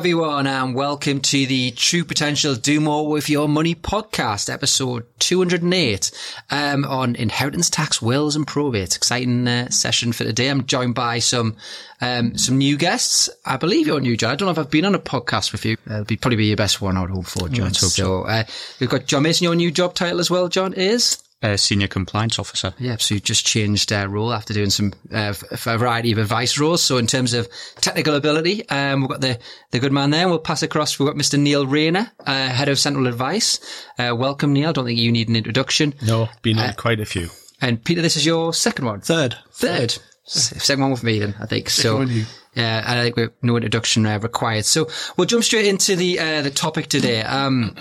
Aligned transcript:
everyone, 0.00 0.46
and 0.46 0.74
welcome 0.74 1.20
to 1.20 1.44
the 1.44 1.70
True 1.72 2.04
Potential 2.04 2.54
Do 2.54 2.80
More 2.80 3.06
with 3.06 3.28
Your 3.28 3.46
Money 3.46 3.74
podcast, 3.74 4.48
episode 4.50 5.04
208 5.18 6.10
um, 6.50 6.86
on 6.86 7.16
inheritance 7.16 7.68
tax, 7.68 8.00
wills, 8.00 8.34
and 8.34 8.46
probate. 8.46 8.96
Exciting 8.96 9.46
uh, 9.46 9.68
session 9.68 10.12
for 10.14 10.24
today. 10.24 10.48
I'm 10.48 10.64
joined 10.64 10.94
by 10.94 11.18
some 11.18 11.54
um, 12.00 12.38
some 12.38 12.56
new 12.56 12.78
guests. 12.78 13.28
I 13.44 13.58
believe 13.58 13.86
you're 13.86 14.00
new, 14.00 14.16
John. 14.16 14.30
I 14.30 14.36
don't 14.36 14.46
know 14.46 14.52
if 14.52 14.58
I've 14.58 14.70
been 14.70 14.86
on 14.86 14.94
a 14.94 14.98
podcast 14.98 15.52
with 15.52 15.66
you. 15.66 15.76
Uh, 15.86 15.92
it'll 15.92 16.04
be 16.06 16.16
probably 16.16 16.36
be 16.36 16.46
your 16.46 16.56
best 16.56 16.80
one, 16.80 16.96
I 16.96 17.02
would 17.02 17.10
hope 17.10 17.26
for, 17.26 17.50
John. 17.50 17.74
so 17.74 18.22
uh, 18.22 18.44
we've 18.80 18.88
got 18.88 19.04
John 19.04 19.24
Mason. 19.24 19.44
Your 19.44 19.54
new 19.54 19.70
job 19.70 19.92
title 19.92 20.18
as 20.18 20.30
well, 20.30 20.48
John, 20.48 20.72
is 20.72 21.22
uh, 21.42 21.56
senior 21.56 21.88
compliance 21.88 22.38
officer. 22.38 22.74
Yeah, 22.78 22.96
so 22.96 23.14
you 23.14 23.20
just 23.20 23.46
changed 23.46 23.92
uh, 23.92 24.06
role 24.08 24.32
after 24.32 24.52
doing 24.52 24.70
some 24.70 24.92
uh, 25.12 25.34
a 25.50 25.56
variety 25.56 26.12
of 26.12 26.18
advice 26.18 26.58
roles. 26.58 26.82
So 26.82 26.98
in 26.98 27.06
terms 27.06 27.32
of 27.32 27.48
technical 27.76 28.14
ability, 28.14 28.68
um, 28.68 29.00
we've 29.00 29.10
got 29.10 29.20
the 29.20 29.38
the 29.70 29.78
good 29.78 29.92
man 29.92 30.10
there. 30.10 30.28
We'll 30.28 30.38
pass 30.38 30.62
across. 30.62 30.98
We've 30.98 31.08
got 31.08 31.16
Mr. 31.16 31.38
Neil 31.38 31.66
Rayner, 31.66 32.10
uh, 32.26 32.48
head 32.48 32.68
of 32.68 32.78
central 32.78 33.06
advice. 33.06 33.60
Uh, 33.98 34.14
welcome, 34.16 34.52
Neil. 34.52 34.70
I 34.70 34.72
don't 34.72 34.84
think 34.86 34.98
you 34.98 35.12
need 35.12 35.28
an 35.28 35.36
introduction. 35.36 35.94
No, 36.02 36.28
been 36.42 36.58
on 36.58 36.74
quite 36.74 37.00
a 37.00 37.06
few. 37.06 37.28
And 37.60 37.82
Peter, 37.82 38.02
this 38.02 38.16
is 38.16 38.24
your 38.24 38.54
second 38.54 38.86
one. 38.86 39.00
Third. 39.00 39.36
Third. 39.52 39.98
Second 40.24 40.82
one 40.82 40.90
with 40.92 41.02
me 41.02 41.18
then, 41.18 41.34
I 41.40 41.46
think. 41.46 41.68
So, 41.68 42.02
yeah, 42.54 42.84
I 42.86 43.02
think 43.02 43.16
we're 43.16 43.32
no 43.42 43.56
introduction 43.56 44.06
uh, 44.06 44.18
required. 44.20 44.64
So 44.64 44.88
we'll 45.16 45.26
jump 45.26 45.42
straight 45.42 45.66
into 45.66 45.96
the 45.96 46.20
uh, 46.20 46.42
the 46.42 46.50
topic 46.50 46.86
today. 46.86 47.22
Um, 47.22 47.74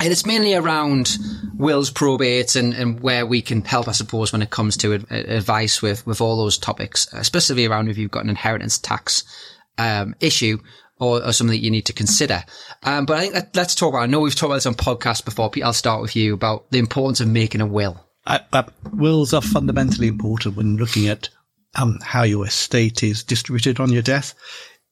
and 0.00 0.12
it's 0.12 0.26
mainly 0.26 0.54
around 0.54 1.16
wills, 1.54 1.90
probates, 1.90 2.54
and, 2.56 2.74
and 2.74 3.00
where 3.00 3.24
we 3.24 3.40
can 3.40 3.64
help, 3.64 3.88
I 3.88 3.92
suppose, 3.92 4.32
when 4.32 4.42
it 4.42 4.50
comes 4.50 4.76
to 4.78 4.94
ad- 4.94 5.10
advice 5.10 5.80
with, 5.80 6.06
with 6.06 6.20
all 6.20 6.36
those 6.36 6.58
topics, 6.58 7.08
especially 7.12 7.66
around 7.66 7.88
if 7.88 7.96
you've 7.96 8.10
got 8.10 8.24
an 8.24 8.30
inheritance 8.30 8.78
tax 8.78 9.24
um, 9.78 10.14
issue 10.20 10.58
or, 10.98 11.24
or, 11.24 11.32
something 11.32 11.56
that 11.56 11.64
you 11.64 11.70
need 11.70 11.86
to 11.86 11.92
consider. 11.92 12.44
Um, 12.82 13.06
but 13.06 13.18
I 13.18 13.20
think 13.20 13.34
that, 13.34 13.56
let's 13.56 13.74
talk 13.74 13.90
about, 13.90 14.02
I 14.02 14.06
know 14.06 14.20
we've 14.20 14.34
talked 14.34 14.50
about 14.50 14.54
this 14.56 14.66
on 14.66 14.74
podcasts 14.74 15.24
before. 15.24 15.50
Pete, 15.50 15.64
I'll 15.64 15.72
start 15.72 16.02
with 16.02 16.16
you 16.16 16.34
about 16.34 16.70
the 16.70 16.78
importance 16.78 17.20
of 17.20 17.28
making 17.28 17.60
a 17.60 17.66
will. 17.66 18.02
I, 18.26 18.40
I, 18.52 18.64
wills 18.92 19.32
are 19.32 19.42
fundamentally 19.42 20.08
important 20.08 20.56
when 20.56 20.76
looking 20.76 21.08
at 21.08 21.28
um, 21.74 21.98
how 22.02 22.22
your 22.22 22.46
estate 22.46 23.02
is 23.02 23.22
distributed 23.22 23.80
on 23.80 23.92
your 23.92 24.02
death. 24.02 24.34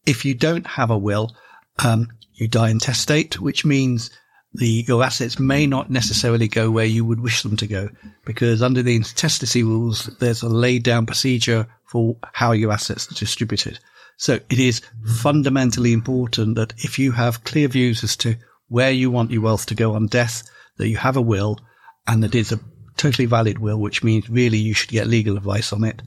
If 0.06 0.24
you 0.24 0.34
don't 0.34 0.66
have 0.66 0.90
a 0.90 0.98
will, 0.98 1.34
um, 1.82 2.08
you 2.34 2.48
die 2.48 2.70
intestate, 2.70 3.40
which 3.40 3.64
means 3.64 4.10
the 4.54 4.84
your 4.86 5.02
assets 5.02 5.38
may 5.38 5.66
not 5.66 5.90
necessarily 5.90 6.46
go 6.46 6.70
where 6.70 6.84
you 6.84 7.04
would 7.04 7.20
wish 7.20 7.42
them 7.42 7.56
to 7.56 7.66
go 7.66 7.88
because 8.24 8.62
under 8.62 8.82
the 8.82 8.94
intestacy 8.94 9.62
rules, 9.62 10.06
there's 10.20 10.42
a 10.42 10.48
laid 10.48 10.84
down 10.84 11.06
procedure 11.06 11.66
for 11.84 12.16
how 12.32 12.52
your 12.52 12.72
assets 12.72 13.10
are 13.10 13.14
distributed. 13.14 13.78
So 14.16 14.34
it 14.48 14.58
is 14.60 14.80
fundamentally 15.04 15.92
important 15.92 16.54
that 16.54 16.72
if 16.78 16.98
you 16.98 17.12
have 17.12 17.42
clear 17.44 17.66
views 17.66 18.04
as 18.04 18.16
to 18.18 18.36
where 18.68 18.92
you 18.92 19.10
want 19.10 19.32
your 19.32 19.42
wealth 19.42 19.66
to 19.66 19.74
go 19.74 19.94
on 19.94 20.06
death, 20.06 20.44
that 20.76 20.88
you 20.88 20.96
have 20.96 21.16
a 21.16 21.22
will 21.22 21.58
and 22.06 22.22
that 22.22 22.34
it's 22.34 22.52
a 22.52 22.60
totally 22.96 23.26
valid 23.26 23.58
will, 23.58 23.78
which 23.78 24.04
means 24.04 24.30
really 24.30 24.58
you 24.58 24.72
should 24.72 24.90
get 24.90 25.08
legal 25.08 25.36
advice 25.36 25.72
on 25.72 25.82
it, 25.82 26.00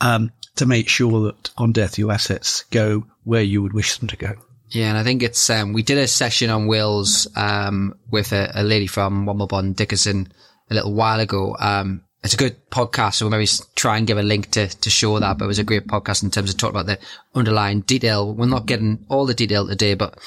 um, 0.00 0.30
to 0.54 0.66
make 0.66 0.88
sure 0.88 1.26
that 1.26 1.50
on 1.58 1.72
death 1.72 1.98
your 1.98 2.12
assets 2.12 2.64
go 2.70 3.04
where 3.24 3.42
you 3.42 3.60
would 3.60 3.72
wish 3.72 3.98
them 3.98 4.08
to 4.08 4.16
go. 4.16 4.34
Yeah, 4.70 4.90
and 4.90 4.98
I 4.98 5.02
think 5.02 5.22
it's 5.22 5.48
um, 5.48 5.72
we 5.72 5.82
did 5.82 5.98
a 5.98 6.06
session 6.06 6.50
on 6.50 6.66
wills 6.66 7.26
um, 7.36 7.94
with 8.10 8.32
a, 8.32 8.50
a, 8.54 8.62
lady 8.62 8.86
from 8.86 9.24
Womble 9.24 9.48
Bond 9.48 9.76
Dickinson 9.76 10.30
a 10.70 10.74
little 10.74 10.92
while 10.92 11.20
ago. 11.20 11.56
Um, 11.58 12.02
it's 12.22 12.34
a 12.34 12.36
good 12.36 12.68
podcast, 12.70 13.14
so 13.14 13.24
we'll 13.24 13.30
maybe 13.30 13.48
try 13.76 13.96
and 13.96 14.06
give 14.06 14.18
a 14.18 14.22
link 14.22 14.50
to 14.52 14.68
to 14.68 14.90
show 14.90 15.18
that. 15.18 15.38
But 15.38 15.46
it 15.46 15.48
was 15.48 15.58
a 15.58 15.64
great 15.64 15.86
podcast 15.86 16.22
in 16.22 16.30
terms 16.30 16.50
of 16.50 16.58
talking 16.58 16.76
about 16.78 16.86
the 16.86 16.98
underlying 17.34 17.80
detail. 17.80 18.34
We're 18.34 18.46
not 18.46 18.66
getting 18.66 19.06
all 19.08 19.24
the 19.24 19.34
detail 19.34 19.66
today, 19.66 19.94
but 19.94 20.18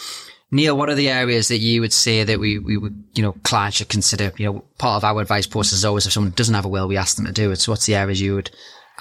Neil, 0.50 0.76
what 0.76 0.90
are 0.90 0.96
the 0.96 1.10
areas 1.10 1.48
that 1.50 1.60
you 1.60 1.82
would 1.82 1.94
say 1.94 2.24
that 2.24 2.40
we, 2.40 2.60
we 2.60 2.78
would, 2.78 3.04
you 3.14 3.24
know, 3.24 3.34
clients 3.44 3.78
should 3.78 3.90
consider? 3.90 4.34
You 4.38 4.46
know, 4.48 4.66
part 4.78 4.98
of 4.98 5.06
our 5.06 5.22
advice 5.22 5.48
process 5.48 5.80
is 5.80 5.86
always 5.86 6.06
if 6.06 6.14
someone 6.14 6.34
doesn't 6.36 6.56
have 6.56 6.66
a 6.66 6.70
will, 6.70 6.88
we 6.88 6.98
ask 6.98 7.16
them 7.16 7.26
to 7.26 7.32
do 7.32 7.52
it. 7.52 7.58
So 7.58 7.72
what's 7.72 7.86
the 7.86 7.96
areas 7.96 8.20
you 8.20 8.36
would 8.36 8.52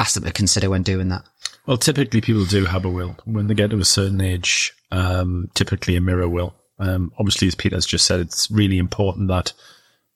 ask 0.00 0.15
them 0.15 0.25
to 0.25 0.33
consider 0.33 0.71
when 0.71 0.83
doing 0.83 1.09
that? 1.11 1.25
Well, 1.66 1.77
typically 1.77 2.21
people 2.21 2.47
do 2.47 2.65
have 2.65 2.84
a 2.84 2.91
will 2.91 3.16
when 3.27 3.47
they 3.47 3.55
get 3.55 3.71
to 3.71 3.78
a 3.78 3.84
certain 3.84 4.21
age. 4.21 4.72
Um, 4.91 5.50
typically 5.55 5.94
a 5.94 6.00
mirror 6.00 6.28
will. 6.28 6.55
Um, 6.78 7.12
obviously, 7.19 7.47
as 7.47 7.55
Peter's 7.55 7.87
just 7.87 8.06
said, 8.06 8.21
it's 8.21 8.50
really 8.50 8.78
important 8.78 9.28
that 9.28 9.53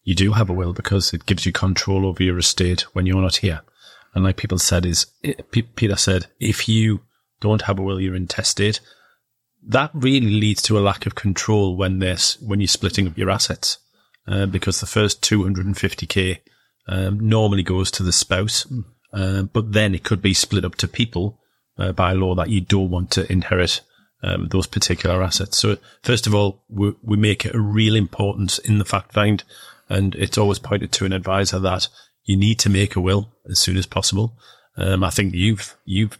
you 0.02 0.14
do 0.14 0.32
have 0.32 0.50
a 0.50 0.54
will 0.54 0.72
because 0.72 1.12
it 1.12 1.26
gives 1.26 1.44
you 1.46 1.52
control 1.52 2.06
over 2.06 2.22
your 2.22 2.38
estate 2.38 2.82
when 2.94 3.06
you're 3.06 3.20
not 3.20 3.36
here. 3.36 3.60
And 4.14 4.24
like 4.24 4.36
people 4.36 4.58
said, 4.58 4.86
is 4.86 5.06
Peter 5.50 5.96
said, 5.96 6.26
if 6.40 6.68
you 6.68 7.02
don't 7.40 7.62
have 7.62 7.78
a 7.78 7.82
will, 7.82 8.00
you're 8.00 8.14
intestate. 8.14 8.80
That 9.66 9.90
really 9.92 10.30
leads 10.30 10.62
to 10.62 10.78
a 10.78 10.80
lack 10.80 11.06
of 11.06 11.14
control 11.14 11.76
when 11.76 11.98
there's 11.98 12.38
when 12.40 12.60
you're 12.60 12.68
splitting 12.68 13.06
up 13.06 13.18
your 13.18 13.30
assets, 13.30 13.78
uh, 14.28 14.46
because 14.46 14.80
the 14.80 14.86
first 14.86 15.22
250k 15.22 16.38
um, 16.86 17.18
normally 17.20 17.62
goes 17.62 17.90
to 17.92 18.02
the 18.02 18.12
spouse. 18.12 18.64
Mm. 18.64 18.84
Uh, 19.14 19.42
but 19.42 19.72
then 19.72 19.94
it 19.94 20.02
could 20.02 20.20
be 20.20 20.34
split 20.34 20.64
up 20.64 20.74
to 20.74 20.88
people 20.88 21.38
uh, 21.78 21.92
by 21.92 22.12
law 22.12 22.34
that 22.34 22.50
you 22.50 22.60
don't 22.60 22.90
want 22.90 23.12
to 23.12 23.30
inherit 23.30 23.80
um, 24.24 24.48
those 24.48 24.66
particular 24.66 25.22
assets. 25.22 25.56
So 25.58 25.76
first 26.02 26.26
of 26.26 26.34
all, 26.34 26.64
we, 26.68 26.94
we 27.02 27.16
make 27.16 27.46
it 27.46 27.54
a 27.54 27.60
real 27.60 27.94
importance 27.94 28.58
in 28.58 28.78
the 28.78 28.84
fact 28.84 29.12
find, 29.12 29.44
and 29.88 30.14
it's 30.16 30.38
always 30.38 30.58
pointed 30.58 30.90
to 30.92 31.04
an 31.04 31.12
advisor 31.12 31.60
that 31.60 31.88
you 32.24 32.36
need 32.36 32.58
to 32.60 32.70
make 32.70 32.96
a 32.96 33.00
will 33.00 33.30
as 33.48 33.60
soon 33.60 33.76
as 33.76 33.86
possible. 33.86 34.36
Um, 34.76 35.04
I 35.04 35.10
think 35.10 35.34
you've 35.34 35.76
you've 35.84 36.18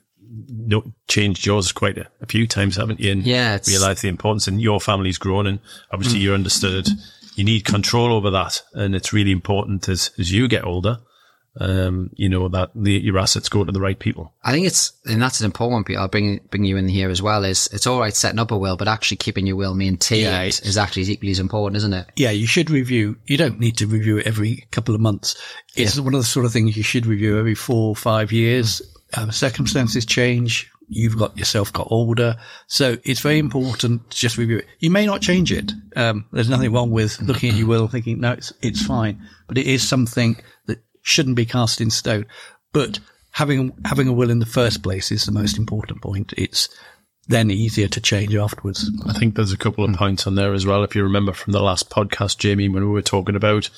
changed 1.09 1.47
yours 1.47 1.72
quite 1.72 1.99
a, 1.99 2.06
a, 2.21 2.27
few 2.27 2.47
times, 2.47 2.77
haven't 2.77 3.00
you? 3.00 3.10
And 3.10 3.22
yeah, 3.25 3.59
realised 3.66 4.03
the 4.03 4.09
importance, 4.09 4.47
and 4.47 4.60
your 4.60 4.81
family's 4.81 5.19
grown, 5.19 5.47
and 5.47 5.59
obviously 5.91 6.21
mm. 6.21 6.22
you're 6.22 6.34
understood. 6.34 6.88
You 7.34 7.43
need 7.43 7.65
control 7.65 8.12
over 8.12 8.31
that, 8.31 8.62
and 8.75 8.94
it's 8.94 9.12
really 9.12 9.33
important 9.33 9.88
as 9.88 10.12
as 10.19 10.31
you 10.31 10.47
get 10.47 10.65
older 10.65 10.99
um, 11.60 12.10
you 12.15 12.28
know, 12.28 12.48
that 12.48 12.70
the, 12.75 12.92
your 12.92 13.19
assets 13.19 13.48
go 13.48 13.65
to 13.65 13.72
the 13.72 13.81
right 13.81 13.98
people. 13.98 14.32
I 14.42 14.53
think 14.53 14.66
it's, 14.66 14.92
and 15.04 15.22
that's 15.22 15.41
an 15.41 15.47
important 15.47 15.75
one, 15.75 15.84
Peter. 15.84 16.00
I'll 16.00 16.09
bring, 16.09 16.41
bring 16.50 16.65
you 16.65 16.76
in 16.76 16.88
here 16.88 17.10
as 17.10 17.22
well 17.22 17.44
is 17.44 17.69
it's 17.72 17.87
all 17.87 18.00
right 18.00 18.15
setting 18.15 18.38
up 18.38 18.50
a 18.50 18.59
will, 18.59 18.76
but 18.76 18.88
actually 18.88 19.19
keeping 19.19 19.47
your 19.47 19.56
will 19.56 19.75
maintained 19.75 20.22
yeah, 20.22 20.42
is 20.42 20.76
actually 20.76 21.04
equally 21.04 21.31
as 21.31 21.38
important, 21.38 21.76
isn't 21.76 21.92
it? 21.92 22.06
Yeah, 22.16 22.31
you 22.31 22.47
should 22.47 22.70
review. 22.70 23.16
You 23.26 23.37
don't 23.37 23.60
need 23.60 23.78
to 23.78 23.87
review 23.87 24.19
it 24.19 24.26
every 24.26 24.66
couple 24.70 24.94
of 24.94 25.00
months. 25.00 25.37
It's 25.76 25.97
yeah. 25.97 26.03
one 26.03 26.15
of 26.15 26.20
the 26.20 26.26
sort 26.26 26.47
of 26.47 26.53
things 26.53 26.76
you 26.76 26.82
should 26.82 27.06
review 27.06 27.38
every 27.38 27.54
four 27.54 27.91
or 27.91 27.97
five 27.97 28.32
years. 28.32 28.82
Um, 29.16 29.31
circumstances 29.31 30.04
change. 30.04 30.71
You've 30.88 31.16
got 31.16 31.38
yourself 31.38 31.72
got 31.72 31.86
older. 31.91 32.36
So 32.66 32.98
it's 33.04 33.21
very 33.21 33.38
important 33.38 34.10
to 34.10 34.16
just 34.16 34.36
review 34.36 34.59
it. 34.59 34.66
You 34.81 34.91
may 34.91 35.06
not 35.06 35.22
change 35.22 35.53
it. 35.53 35.72
Um, 35.97 36.26
there's 36.32 36.48
nothing 36.48 36.72
wrong 36.72 36.91
with 36.91 37.22
looking 37.22 37.50
at 37.50 37.56
your 37.56 37.69
will 37.69 37.82
and 37.82 37.91
thinking, 37.91 38.21
no, 38.21 38.32
it's, 38.32 38.53
it's 38.60 38.84
fine. 38.84 39.26
But 39.47 39.56
it 39.56 39.66
is 39.66 39.86
something 39.86 40.36
that 40.66 40.82
shouldn't 41.04 41.37
be 41.37 41.47
cast 41.47 41.81
in 41.81 41.91
stone. 41.91 42.26
But 42.72 42.98
having 43.31 43.72
having 43.84 44.09
a 44.09 44.12
will 44.12 44.31
in 44.31 44.41
the 44.41 44.47
first 44.47 44.82
place 44.82 45.12
is 45.12 45.25
the 45.25 45.32
most 45.32 45.56
important 45.56 46.03
point. 46.03 46.34
It's 46.37 46.69
then 47.28 47.50
easier 47.50 47.88
to 47.88 48.00
change 48.00 48.34
afterwards. 48.34 48.91
I 49.06 49.12
think 49.12 49.37
there's 49.37 49.53
a 49.53 49.56
couple 49.56 49.84
of 49.84 49.94
points 49.94 50.26
on 50.26 50.34
there 50.34 50.53
as 50.53 50.66
well. 50.66 50.82
If 50.82 50.97
you 50.97 51.04
remember 51.04 51.32
from 51.32 51.53
the 51.53 51.62
last 51.62 51.88
podcast, 51.88 52.38
Jamie, 52.38 52.69
when 52.69 52.84
we 52.84 52.91
were 52.91 53.03
talking 53.03 53.37
about 53.37 53.70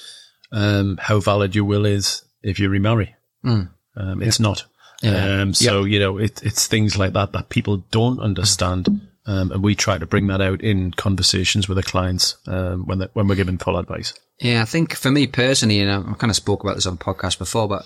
um, 0.51 0.99
how 1.01 1.21
valid 1.21 1.55
your 1.55 1.65
will 1.65 1.85
is 1.85 2.23
if 2.43 2.59
you 2.59 2.69
remarry, 2.69 3.15
mm. 3.45 3.69
um, 3.97 4.23
it's 4.23 4.41
not. 4.41 4.65
Yeah. 5.03 5.41
Um, 5.43 5.55
so 5.55 5.83
yep. 5.83 5.93
you 5.93 5.99
know, 5.99 6.19
it, 6.19 6.43
it's 6.43 6.67
things 6.67 6.97
like 6.97 7.13
that 7.13 7.33
that 7.33 7.51
people 7.51 7.79
don't 7.91 8.21
understand. 8.21 9.06
Um, 9.27 9.51
and 9.51 9.63
we 9.63 9.75
try 9.75 9.99
to 9.99 10.07
bring 10.07 10.29
that 10.29 10.41
out 10.41 10.61
in 10.61 10.93
conversations 10.93 11.69
with 11.69 11.77
the 11.77 11.83
clients 11.83 12.37
um, 12.47 12.87
when 12.87 13.01
when 13.13 13.27
we're 13.27 13.35
giving 13.35 13.59
full 13.59 13.77
advice. 13.77 14.15
Yeah, 14.41 14.63
I 14.63 14.67
think 14.67 14.95
for 14.95 15.11
me 15.11 15.27
personally, 15.27 15.81
and 15.81 15.91
I 15.91 16.15
kind 16.15 16.31
of 16.31 16.37
spoke 16.37 16.63
about 16.63 16.77
this 16.77 16.87
on 16.87 16.97
podcast 16.97 17.39
before, 17.39 17.67
but 17.69 17.85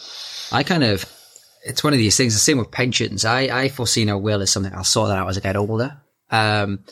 I 0.52 0.62
kind 0.62 0.84
of 0.84 1.04
it's 1.64 1.84
one 1.84 1.92
of 1.92 1.98
these 1.98 2.16
things. 2.16 2.34
The 2.34 2.40
same 2.40 2.58
with 2.58 2.70
pensions. 2.70 3.25
I 3.25 3.42
I 3.42 3.69
foresee 3.69 4.04
no 4.04 4.19
will 4.19 4.42
as 4.42 4.50
something 4.50 4.75
I'll 4.75 4.84
sort 4.84 5.08
that 5.08 5.19
out 5.19 5.28
as 5.28 5.38
I 5.38 5.40
get 5.40 5.56
older. 5.56 6.00
Um, 6.31 6.84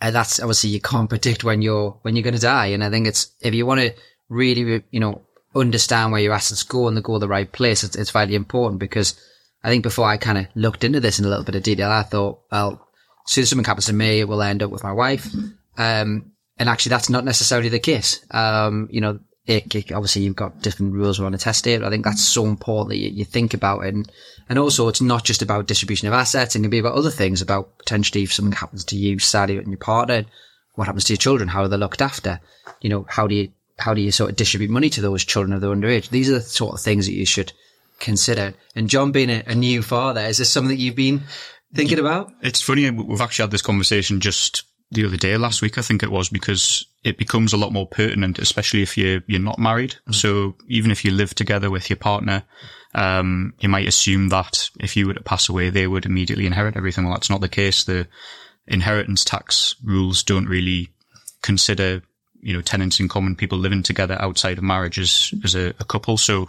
and 0.00 0.14
that's 0.14 0.40
obviously 0.40 0.70
you 0.70 0.80
can't 0.80 1.08
predict 1.10 1.44
when 1.44 1.62
you're 1.62 1.98
when 2.02 2.14
you're 2.14 2.22
going 2.22 2.34
to 2.34 2.40
die. 2.40 2.66
And 2.66 2.84
I 2.84 2.90
think 2.90 3.06
it's 3.06 3.32
if 3.40 3.54
you 3.54 3.66
want 3.66 3.80
to 3.80 3.94
really 4.28 4.84
you 4.90 5.00
know 5.00 5.22
understand 5.54 6.12
where 6.12 6.20
your 6.20 6.34
assets 6.34 6.62
go 6.62 6.86
and 6.86 6.96
they 6.96 7.00
go 7.00 7.18
the 7.18 7.28
right 7.28 7.50
place, 7.50 7.82
it's, 7.82 7.96
it's 7.96 8.10
vitally 8.10 8.36
important 8.36 8.78
because 8.78 9.18
I 9.64 9.68
think 9.68 9.82
before 9.82 10.06
I 10.06 10.16
kind 10.16 10.38
of 10.38 10.46
looked 10.54 10.84
into 10.84 11.00
this 11.00 11.18
in 11.18 11.24
a 11.24 11.28
little 11.28 11.44
bit 11.44 11.54
of 11.54 11.62
detail, 11.62 11.90
I 11.90 12.02
thought, 12.02 12.42
well, 12.52 12.85
as 13.26 13.32
soon 13.32 13.42
as 13.42 13.50
something 13.50 13.64
happens 13.64 13.86
to 13.86 13.92
me, 13.92 14.20
it 14.20 14.28
will 14.28 14.42
end 14.42 14.62
up 14.62 14.70
with 14.70 14.84
my 14.84 14.92
wife. 14.92 15.28
Um, 15.76 16.32
and 16.58 16.68
actually 16.68 16.90
that's 16.90 17.10
not 17.10 17.24
necessarily 17.24 17.68
the 17.68 17.78
case. 17.78 18.24
Um, 18.30 18.88
you 18.90 19.00
know, 19.00 19.18
it, 19.46 19.72
it, 19.74 19.92
obviously 19.92 20.22
you've 20.22 20.36
got 20.36 20.60
different 20.62 20.94
rules 20.94 21.20
around 21.20 21.34
a 21.34 21.38
test 21.38 21.64
testate. 21.64 21.84
I 21.84 21.90
think 21.90 22.04
that's 22.04 22.22
so 22.22 22.46
important 22.46 22.90
that 22.90 22.96
you, 22.96 23.10
you, 23.10 23.24
think 23.24 23.54
about 23.54 23.84
it. 23.84 23.94
And, 23.94 24.10
and 24.48 24.58
also 24.58 24.88
it's 24.88 25.00
not 25.00 25.24
just 25.24 25.42
about 25.42 25.66
distribution 25.66 26.08
of 26.08 26.14
assets. 26.14 26.56
It 26.56 26.60
can 26.60 26.70
be 26.70 26.78
about 26.78 26.94
other 26.94 27.10
things 27.10 27.42
about 27.42 27.78
potentially 27.78 28.24
if 28.24 28.32
something 28.32 28.52
happens 28.52 28.84
to 28.86 28.96
you, 28.96 29.18
sadly, 29.18 29.58
and 29.58 29.68
your 29.68 29.78
partner, 29.78 30.24
what 30.74 30.86
happens 30.86 31.04
to 31.04 31.12
your 31.12 31.18
children? 31.18 31.48
How 31.48 31.62
are 31.62 31.68
they 31.68 31.76
looked 31.76 32.02
after? 32.02 32.40
You 32.80 32.90
know, 32.90 33.06
how 33.08 33.26
do 33.26 33.34
you, 33.34 33.50
how 33.78 33.94
do 33.94 34.00
you 34.00 34.10
sort 34.10 34.30
of 34.30 34.36
distribute 34.36 34.70
money 34.70 34.90
to 34.90 35.00
those 35.00 35.24
children 35.24 35.52
if 35.52 35.60
they're 35.60 35.70
underage? 35.70 36.08
These 36.08 36.30
are 36.30 36.34
the 36.34 36.40
sort 36.40 36.74
of 36.74 36.80
things 36.80 37.06
that 37.06 37.14
you 37.14 37.26
should 37.26 37.52
consider. 38.00 38.54
And 38.74 38.90
John 38.90 39.12
being 39.12 39.30
a, 39.30 39.42
a 39.46 39.54
new 39.54 39.82
father, 39.82 40.20
is 40.22 40.38
this 40.38 40.50
something 40.50 40.76
that 40.76 40.82
you've 40.82 40.96
been 40.96 41.22
thinking 41.76 41.98
about? 41.98 42.32
It's 42.42 42.62
funny. 42.62 42.90
We've 42.90 43.20
actually 43.20 43.44
had 43.44 43.50
this 43.50 43.62
conversation 43.62 44.20
just 44.20 44.64
the 44.90 45.04
other 45.04 45.16
day, 45.16 45.36
last 45.36 45.62
week, 45.62 45.78
I 45.78 45.82
think 45.82 46.02
it 46.02 46.12
was, 46.12 46.28
because 46.28 46.86
it 47.02 47.18
becomes 47.18 47.52
a 47.52 47.56
lot 47.56 47.72
more 47.72 47.88
pertinent, 47.88 48.38
especially 48.38 48.82
if 48.82 48.96
you're, 48.96 49.20
you're 49.26 49.40
not 49.40 49.58
married. 49.58 49.96
So 50.12 50.56
even 50.68 50.90
if 50.90 51.04
you 51.04 51.10
live 51.10 51.34
together 51.34 51.70
with 51.70 51.90
your 51.90 51.96
partner, 51.96 52.44
um, 52.94 53.52
you 53.58 53.68
might 53.68 53.88
assume 53.88 54.28
that 54.28 54.70
if 54.78 54.96
you 54.96 55.08
were 55.08 55.14
to 55.14 55.22
pass 55.22 55.48
away, 55.48 55.70
they 55.70 55.88
would 55.88 56.06
immediately 56.06 56.46
inherit 56.46 56.76
everything. 56.76 57.04
Well, 57.04 57.14
that's 57.14 57.30
not 57.30 57.40
the 57.40 57.48
case. 57.48 57.82
The 57.82 58.06
inheritance 58.68 59.24
tax 59.24 59.74
rules 59.82 60.22
don't 60.22 60.46
really 60.46 60.90
consider, 61.42 62.02
you 62.40 62.54
know, 62.54 62.62
tenants 62.62 63.00
in 63.00 63.08
common, 63.08 63.34
people 63.34 63.58
living 63.58 63.82
together 63.82 64.16
outside 64.20 64.58
of 64.58 64.64
marriage 64.64 65.00
as, 65.00 65.32
as 65.42 65.56
a, 65.56 65.74
a 65.80 65.84
couple. 65.84 66.16
So 66.16 66.48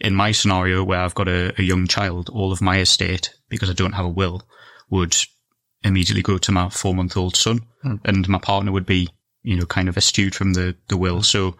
in 0.00 0.14
my 0.14 0.30
scenario 0.30 0.84
where 0.84 1.00
I've 1.00 1.16
got 1.16 1.28
a, 1.28 1.52
a 1.58 1.62
young 1.62 1.88
child, 1.88 2.30
all 2.30 2.52
of 2.52 2.62
my 2.62 2.78
estate, 2.78 3.34
because 3.48 3.70
I 3.70 3.74
don't 3.74 3.92
have 3.92 4.06
a 4.06 4.08
will, 4.08 4.42
would 4.92 5.16
immediately 5.82 6.22
go 6.22 6.36
to 6.36 6.52
my 6.52 6.68
four 6.68 6.94
month 6.94 7.16
old 7.16 7.34
son 7.34 7.62
and 8.04 8.28
my 8.28 8.38
partner 8.38 8.70
would 8.70 8.84
be, 8.84 9.08
you 9.42 9.56
know, 9.56 9.64
kind 9.64 9.88
of 9.88 9.96
eschewed 9.96 10.34
from 10.34 10.52
the, 10.52 10.76
the 10.88 10.98
will. 10.98 11.22
So 11.22 11.56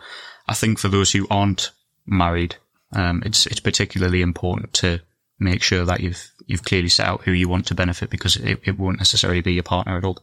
I 0.46 0.54
think 0.54 0.78
for 0.78 0.88
those 0.88 1.10
who 1.10 1.26
aren't 1.30 1.70
married, 2.06 2.56
um, 2.92 3.22
it's, 3.24 3.46
it's 3.46 3.58
particularly 3.58 4.20
important 4.20 4.74
to 4.74 5.00
make 5.40 5.62
sure 5.62 5.86
that 5.86 6.00
you've, 6.00 6.30
you've 6.46 6.64
clearly 6.64 6.90
set 6.90 7.06
out 7.06 7.22
who 7.22 7.32
you 7.32 7.48
want 7.48 7.66
to 7.66 7.74
benefit 7.74 8.10
because 8.10 8.36
it, 8.36 8.60
it 8.64 8.78
won't 8.78 8.98
necessarily 8.98 9.40
be 9.40 9.54
your 9.54 9.62
partner 9.62 9.96
at 9.96 10.04
all. 10.04 10.18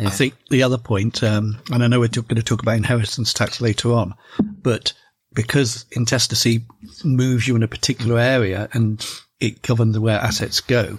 I 0.00 0.10
think 0.10 0.34
the 0.48 0.62
other 0.62 0.78
point, 0.78 1.22
um, 1.22 1.58
and 1.70 1.84
I 1.84 1.86
know 1.86 2.00
we're 2.00 2.08
going 2.08 2.36
to 2.36 2.42
talk 2.42 2.62
about 2.62 2.76
inheritance 2.76 3.34
tax 3.34 3.60
later 3.60 3.92
on, 3.92 4.14
but 4.40 4.94
because 5.34 5.84
intestacy 5.90 6.64
moves 7.04 7.46
you 7.46 7.56
in 7.56 7.62
a 7.62 7.68
particular 7.68 8.18
area 8.18 8.68
and 8.72 9.04
it 9.38 9.60
governs 9.60 9.98
where 9.98 10.18
assets 10.18 10.60
go, 10.60 10.98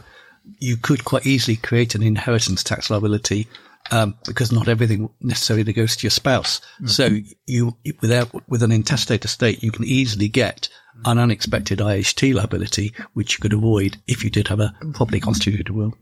you 0.59 0.77
could 0.77 1.05
quite 1.05 1.25
easily 1.25 1.57
create 1.57 1.95
an 1.95 2.03
inheritance 2.03 2.63
tax 2.63 2.89
liability 2.89 3.47
um, 3.91 4.15
because 4.25 4.51
not 4.51 4.67
everything 4.67 5.09
necessarily 5.21 5.73
goes 5.73 5.95
to 5.95 6.03
your 6.03 6.11
spouse. 6.11 6.61
So 6.85 7.17
you, 7.47 7.77
without 8.01 8.49
with 8.49 8.63
an 8.63 8.71
intestate 8.71 9.25
estate, 9.25 9.63
you 9.63 9.71
can 9.71 9.85
easily 9.85 10.27
get 10.27 10.69
an 11.05 11.17
unexpected 11.17 11.79
IHT 11.79 12.33
liability, 12.33 12.93
which 13.13 13.33
you 13.33 13.41
could 13.41 13.53
avoid 13.53 13.97
if 14.07 14.23
you 14.23 14.29
did 14.29 14.47
have 14.49 14.59
a 14.59 14.73
properly 14.93 15.19
constituted 15.19 15.69
will. 15.69 15.93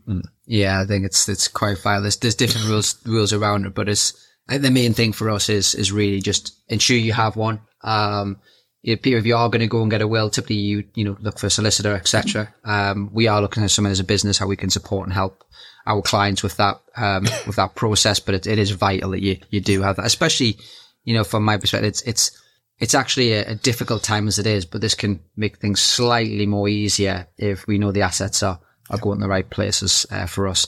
Yeah, 0.46 0.80
I 0.80 0.86
think 0.86 1.04
it's 1.04 1.28
it's 1.28 1.48
quite 1.48 1.78
fine. 1.78 2.02
There's 2.02 2.16
there's 2.16 2.34
different 2.34 2.66
rules 2.68 3.00
rules 3.06 3.32
around 3.32 3.66
it, 3.66 3.74
but 3.74 3.88
it's 3.88 4.12
I 4.48 4.52
think 4.52 4.62
the 4.62 4.70
main 4.70 4.94
thing 4.94 5.12
for 5.12 5.30
us 5.30 5.48
is 5.48 5.74
is 5.74 5.92
really 5.92 6.20
just 6.20 6.52
ensure 6.68 6.96
you 6.96 7.12
have 7.12 7.36
one. 7.36 7.60
Um, 7.82 8.38
if 8.82 9.06
if 9.06 9.26
you 9.26 9.36
are 9.36 9.48
going 9.48 9.60
to 9.60 9.66
go 9.66 9.82
and 9.82 9.90
get 9.90 10.02
a 10.02 10.08
will, 10.08 10.30
typically 10.30 10.56
you 10.56 10.84
you 10.94 11.04
know 11.04 11.16
look 11.20 11.38
for 11.38 11.46
a 11.46 11.50
solicitor, 11.50 11.94
etc. 11.94 12.52
Um, 12.64 13.10
we 13.12 13.26
are 13.26 13.40
looking 13.40 13.62
at 13.62 13.70
someone 13.70 13.92
as 13.92 14.00
a 14.00 14.04
business 14.04 14.38
how 14.38 14.46
we 14.46 14.56
can 14.56 14.70
support 14.70 15.06
and 15.06 15.12
help 15.12 15.44
our 15.86 16.02
clients 16.02 16.42
with 16.42 16.56
that 16.58 16.80
um, 16.96 17.24
with 17.46 17.56
that 17.56 17.74
process. 17.74 18.20
But 18.20 18.36
it, 18.36 18.46
it 18.46 18.58
is 18.58 18.70
vital 18.70 19.10
that 19.10 19.22
you 19.22 19.38
you 19.50 19.60
do 19.60 19.82
have 19.82 19.96
that, 19.96 20.06
especially 20.06 20.58
you 21.04 21.14
know 21.14 21.24
from 21.24 21.44
my 21.44 21.56
perspective, 21.56 21.88
it's 21.88 22.02
it's 22.02 22.42
it's 22.78 22.94
actually 22.94 23.32
a, 23.32 23.50
a 23.50 23.54
difficult 23.56 24.04
time 24.04 24.28
as 24.28 24.38
it 24.38 24.46
is, 24.46 24.64
but 24.64 24.80
this 24.80 24.94
can 24.94 25.20
make 25.36 25.58
things 25.58 25.80
slightly 25.80 26.46
more 26.46 26.68
easier 26.68 27.26
if 27.36 27.66
we 27.66 27.78
know 27.78 27.90
the 27.90 28.02
assets 28.02 28.42
are 28.42 28.60
are 28.90 28.98
going 28.98 29.18
to 29.18 29.22
the 29.22 29.28
right 29.28 29.48
places 29.50 30.06
uh, 30.10 30.26
for 30.26 30.48
us. 30.48 30.66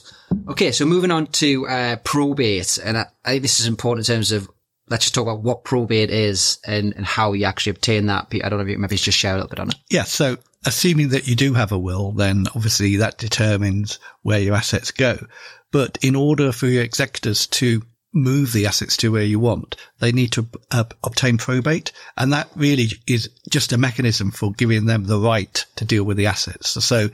Okay, 0.49 0.71
so 0.71 0.85
moving 0.85 1.11
on 1.11 1.27
to 1.27 1.67
uh, 1.67 1.95
probate, 2.03 2.77
and 2.83 2.97
I, 2.97 3.05
I 3.25 3.31
think 3.31 3.41
this 3.43 3.59
is 3.59 3.67
important 3.67 4.07
in 4.07 4.15
terms 4.15 4.31
of 4.31 4.49
let's 4.91 5.05
just 5.05 5.15
talk 5.15 5.23
about 5.23 5.41
what 5.41 5.63
probate 5.63 6.09
is 6.09 6.59
and, 6.67 6.93
and 6.95 7.05
how 7.05 7.33
you 7.33 7.45
actually 7.45 7.71
obtain 7.71 8.07
that. 8.07 8.27
I 8.31 8.49
don't 8.49 8.59
know 8.59 8.65
if 8.65 8.69
you 8.69 8.77
maybe 8.77 8.97
just 8.97 9.17
share 9.17 9.33
a 9.33 9.35
little 9.35 9.49
bit 9.49 9.59
on 9.59 9.69
it. 9.69 9.75
Yeah. 9.89 10.03
So 10.03 10.37
assuming 10.65 11.09
that 11.09 11.27
you 11.27 11.35
do 11.35 11.53
have 11.53 11.71
a 11.71 11.79
will, 11.79 12.11
then 12.11 12.45
obviously 12.55 12.97
that 12.97 13.17
determines 13.17 13.99
where 14.21 14.39
your 14.39 14.55
assets 14.55 14.91
go. 14.91 15.17
But 15.71 15.97
in 16.01 16.15
order 16.15 16.51
for 16.51 16.67
your 16.67 16.83
executors 16.83 17.47
to 17.47 17.81
move 18.13 18.51
the 18.51 18.65
assets 18.65 18.97
to 18.97 19.11
where 19.11 19.23
you 19.23 19.39
want, 19.39 19.77
they 19.99 20.11
need 20.11 20.33
to 20.33 20.45
uh, 20.71 20.83
obtain 21.03 21.37
probate. 21.37 21.93
And 22.17 22.33
that 22.33 22.49
really 22.55 22.89
is 23.07 23.29
just 23.49 23.71
a 23.71 23.77
mechanism 23.77 24.31
for 24.31 24.51
giving 24.51 24.85
them 24.85 25.05
the 25.05 25.19
right 25.19 25.65
to 25.77 25.85
deal 25.85 26.03
with 26.03 26.17
the 26.17 26.27
assets. 26.27 26.71
So 26.83 27.09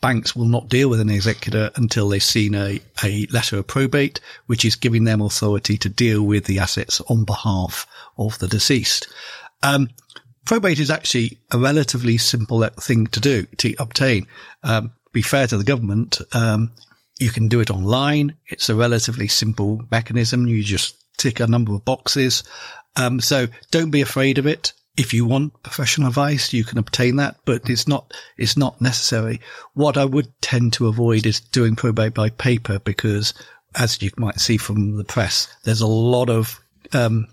banks 0.00 0.34
will 0.34 0.46
not 0.46 0.68
deal 0.68 0.88
with 0.88 1.00
an 1.00 1.10
executor 1.10 1.70
until 1.76 2.08
they've 2.08 2.22
seen 2.22 2.54
a, 2.54 2.80
a 3.04 3.26
letter 3.26 3.58
of 3.58 3.66
probate, 3.66 4.20
which 4.46 4.64
is 4.64 4.76
giving 4.76 5.04
them 5.04 5.20
authority 5.20 5.76
to 5.78 5.88
deal 5.88 6.22
with 6.22 6.44
the 6.44 6.58
assets 6.58 7.00
on 7.02 7.24
behalf 7.24 7.86
of 8.18 8.38
the 8.38 8.48
deceased. 8.48 9.08
Um, 9.62 9.90
probate 10.44 10.80
is 10.80 10.90
actually 10.90 11.38
a 11.50 11.58
relatively 11.58 12.18
simple 12.18 12.66
thing 12.68 13.06
to 13.08 13.20
do, 13.20 13.44
to 13.58 13.74
obtain. 13.78 14.26
Um, 14.62 14.92
be 15.12 15.22
fair 15.22 15.46
to 15.46 15.58
the 15.58 15.64
government, 15.64 16.20
um, 16.32 16.72
you 17.18 17.30
can 17.30 17.48
do 17.48 17.60
it 17.60 17.70
online. 17.70 18.36
It's 18.46 18.68
a 18.68 18.74
relatively 18.74 19.28
simple 19.28 19.82
mechanism. 19.90 20.46
You 20.46 20.62
just 20.62 20.96
tick 21.18 21.40
a 21.40 21.46
number 21.46 21.74
of 21.74 21.84
boxes. 21.84 22.42
Um, 22.96 23.20
so 23.20 23.46
don't 23.70 23.90
be 23.90 24.00
afraid 24.00 24.38
of 24.38 24.46
it. 24.46 24.72
If 24.96 25.14
you 25.14 25.24
want 25.24 25.62
professional 25.62 26.08
advice, 26.08 26.52
you 26.52 26.64
can 26.64 26.78
obtain 26.78 27.16
that, 27.16 27.36
but 27.44 27.70
it's 27.70 27.88
not, 27.88 28.12
it's 28.36 28.56
not 28.56 28.80
necessary. 28.80 29.40
What 29.74 29.96
I 29.96 30.04
would 30.04 30.28
tend 30.42 30.72
to 30.74 30.88
avoid 30.88 31.26
is 31.26 31.40
doing 31.40 31.76
probate 31.76 32.14
by 32.14 32.30
paper 32.30 32.78
because 32.80 33.32
as 33.76 34.02
you 34.02 34.10
might 34.16 34.40
see 34.40 34.56
from 34.56 34.96
the 34.96 35.04
press, 35.04 35.48
there's 35.64 35.80
a 35.80 35.86
lot 35.86 36.28
of, 36.28 36.60
um, 36.92 37.28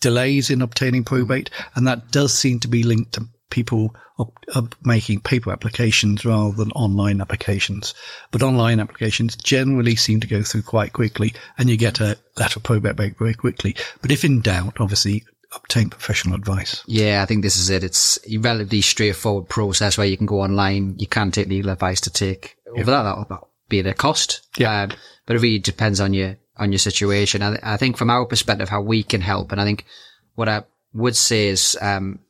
delays 0.00 0.50
in 0.50 0.62
obtaining 0.62 1.04
probate, 1.04 1.50
and 1.74 1.86
that 1.86 2.10
does 2.10 2.32
seem 2.32 2.60
to 2.60 2.68
be 2.68 2.82
linked 2.82 3.12
to 3.12 3.26
people 3.50 3.94
op- 4.18 4.44
op- 4.54 4.74
making 4.84 5.20
paper 5.20 5.50
applications 5.50 6.24
rather 6.24 6.54
than 6.54 6.70
online 6.72 7.20
applications. 7.20 7.94
But 8.30 8.42
online 8.42 8.80
applications 8.80 9.36
generally 9.36 9.96
seem 9.96 10.20
to 10.20 10.26
go 10.26 10.42
through 10.42 10.62
quite 10.62 10.92
quickly, 10.92 11.34
and 11.58 11.70
you 11.70 11.76
get 11.76 12.00
a 12.00 12.18
letter 12.36 12.58
of 12.58 12.64
probate 12.64 12.96
very 12.96 13.34
quickly. 13.34 13.76
But 14.02 14.10
if 14.10 14.24
in 14.24 14.40
doubt, 14.40 14.76
obviously 14.80 15.24
obtain 15.56 15.90
professional 15.90 16.34
advice. 16.34 16.82
Yeah, 16.86 17.22
I 17.22 17.26
think 17.26 17.42
this 17.42 17.56
is 17.56 17.70
it. 17.70 17.84
It's 17.84 18.18
a 18.30 18.36
relatively 18.38 18.80
straightforward 18.80 19.48
process 19.48 19.98
where 19.98 20.06
you 20.06 20.16
can 20.16 20.26
go 20.26 20.40
online. 20.40 20.98
You 20.98 21.06
can 21.06 21.30
take 21.30 21.48
legal 21.48 21.70
advice 21.70 22.00
to 22.02 22.10
take 22.10 22.56
over 22.68 22.90
that. 22.90 23.02
That'll, 23.02 23.24
that'll 23.24 23.50
be 23.68 23.80
at 23.80 23.86
a 23.86 23.94
cost. 23.94 24.46
Yeah. 24.56 24.82
Um, 24.82 24.90
but 25.26 25.36
it 25.36 25.42
really 25.42 25.58
depends 25.58 26.00
on 26.00 26.14
your, 26.14 26.36
on 26.56 26.72
your 26.72 26.78
situation. 26.78 27.42
I, 27.42 27.58
I 27.62 27.76
think 27.76 27.96
from 27.96 28.10
our 28.10 28.24
perspective, 28.26 28.68
how 28.68 28.80
we 28.80 29.02
can 29.02 29.20
help. 29.20 29.52
And 29.52 29.60
I 29.60 29.64
think 29.64 29.84
what 30.34 30.48
I 30.48 30.64
would 30.94 31.16
say 31.16 31.48
is, 31.48 31.76
um, 31.80 32.20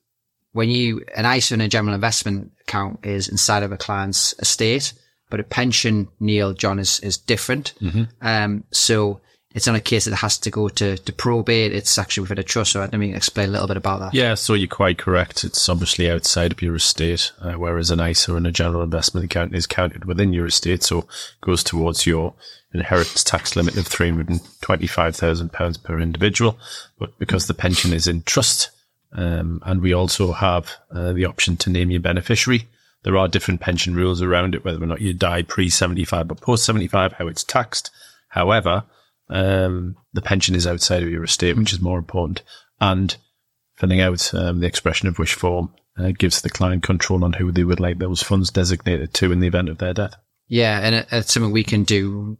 when 0.52 0.70
you, 0.70 1.04
an 1.14 1.26
ISA 1.26 1.54
and 1.54 1.62
a 1.62 1.68
general 1.68 1.94
investment 1.94 2.52
account 2.62 3.04
is 3.04 3.28
inside 3.28 3.62
of 3.62 3.72
a 3.72 3.76
client's 3.76 4.34
estate, 4.38 4.94
but 5.28 5.40
a 5.40 5.44
pension, 5.44 6.08
Neil, 6.18 6.54
John, 6.54 6.78
is, 6.78 6.98
is 7.00 7.18
different. 7.18 7.74
Um, 8.22 8.64
so 8.70 9.20
it's 9.56 9.66
not 9.66 9.74
a 9.74 9.80
case 9.80 10.04
that 10.04 10.12
it 10.12 10.16
has 10.16 10.36
to 10.36 10.50
go 10.50 10.68
to, 10.68 10.98
to 10.98 11.12
probate. 11.14 11.72
It's 11.72 11.96
actually 11.96 12.22
within 12.22 12.38
a 12.38 12.42
trust. 12.42 12.72
So 12.72 12.80
let 12.80 12.92
me 12.92 13.14
explain 13.14 13.48
a 13.48 13.52
little 13.52 13.66
bit 13.66 13.78
about 13.78 14.00
that. 14.00 14.12
Yeah, 14.12 14.34
so 14.34 14.52
you're 14.52 14.68
quite 14.68 14.98
correct. 14.98 15.44
It's 15.44 15.66
obviously 15.70 16.10
outside 16.10 16.52
of 16.52 16.60
your 16.60 16.74
estate, 16.74 17.32
uh, 17.40 17.54
whereas 17.54 17.90
an 17.90 17.98
ISA 17.98 18.36
and 18.36 18.46
a 18.46 18.52
general 18.52 18.82
investment 18.82 19.24
account 19.24 19.54
is 19.54 19.66
counted 19.66 20.04
within 20.04 20.34
your 20.34 20.44
estate, 20.44 20.82
so 20.82 21.08
goes 21.40 21.64
towards 21.64 22.06
your 22.06 22.34
inheritance 22.74 23.24
tax 23.24 23.56
limit 23.56 23.78
of 23.78 23.88
£325,000 23.88 25.82
per 25.82 26.00
individual. 26.00 26.58
But 26.98 27.18
because 27.18 27.46
the 27.46 27.54
pension 27.54 27.94
is 27.94 28.06
in 28.06 28.24
trust, 28.24 28.68
um, 29.12 29.62
and 29.64 29.80
we 29.80 29.94
also 29.94 30.32
have 30.32 30.70
uh, 30.90 31.14
the 31.14 31.24
option 31.24 31.56
to 31.56 31.70
name 31.70 31.90
your 31.90 32.00
beneficiary, 32.00 32.68
there 33.04 33.16
are 33.16 33.26
different 33.26 33.62
pension 33.62 33.94
rules 33.94 34.20
around 34.20 34.54
it, 34.54 34.66
whether 34.66 34.82
or 34.82 34.86
not 34.86 35.00
you 35.00 35.14
die 35.14 35.40
pre 35.40 35.70
75 35.70 36.30
or 36.30 36.34
post 36.34 36.66
75, 36.66 37.14
how 37.14 37.26
it's 37.26 37.42
taxed. 37.42 37.90
However, 38.28 38.84
um, 39.28 39.96
the 40.12 40.22
pension 40.22 40.54
is 40.54 40.66
outside 40.66 41.02
of 41.02 41.10
your 41.10 41.24
estate, 41.24 41.56
which 41.56 41.72
is 41.72 41.80
more 41.80 41.98
important. 41.98 42.42
And 42.80 43.16
filling 43.76 44.00
out 44.00 44.34
um, 44.34 44.60
the 44.60 44.66
expression 44.66 45.08
of 45.08 45.18
wish 45.18 45.34
form 45.34 45.72
uh, 45.98 46.12
gives 46.16 46.40
the 46.40 46.50
client 46.50 46.82
control 46.82 47.24
on 47.24 47.34
who 47.34 47.50
they 47.52 47.64
would 47.64 47.80
like 47.80 47.98
those 47.98 48.22
funds 48.22 48.50
designated 48.50 49.14
to 49.14 49.32
in 49.32 49.40
the 49.40 49.46
event 49.46 49.68
of 49.68 49.78
their 49.78 49.94
death. 49.94 50.14
Yeah, 50.48 50.80
and 50.80 51.06
it's 51.10 51.32
something 51.32 51.52
we 51.52 51.64
can 51.64 51.84
do, 51.84 52.38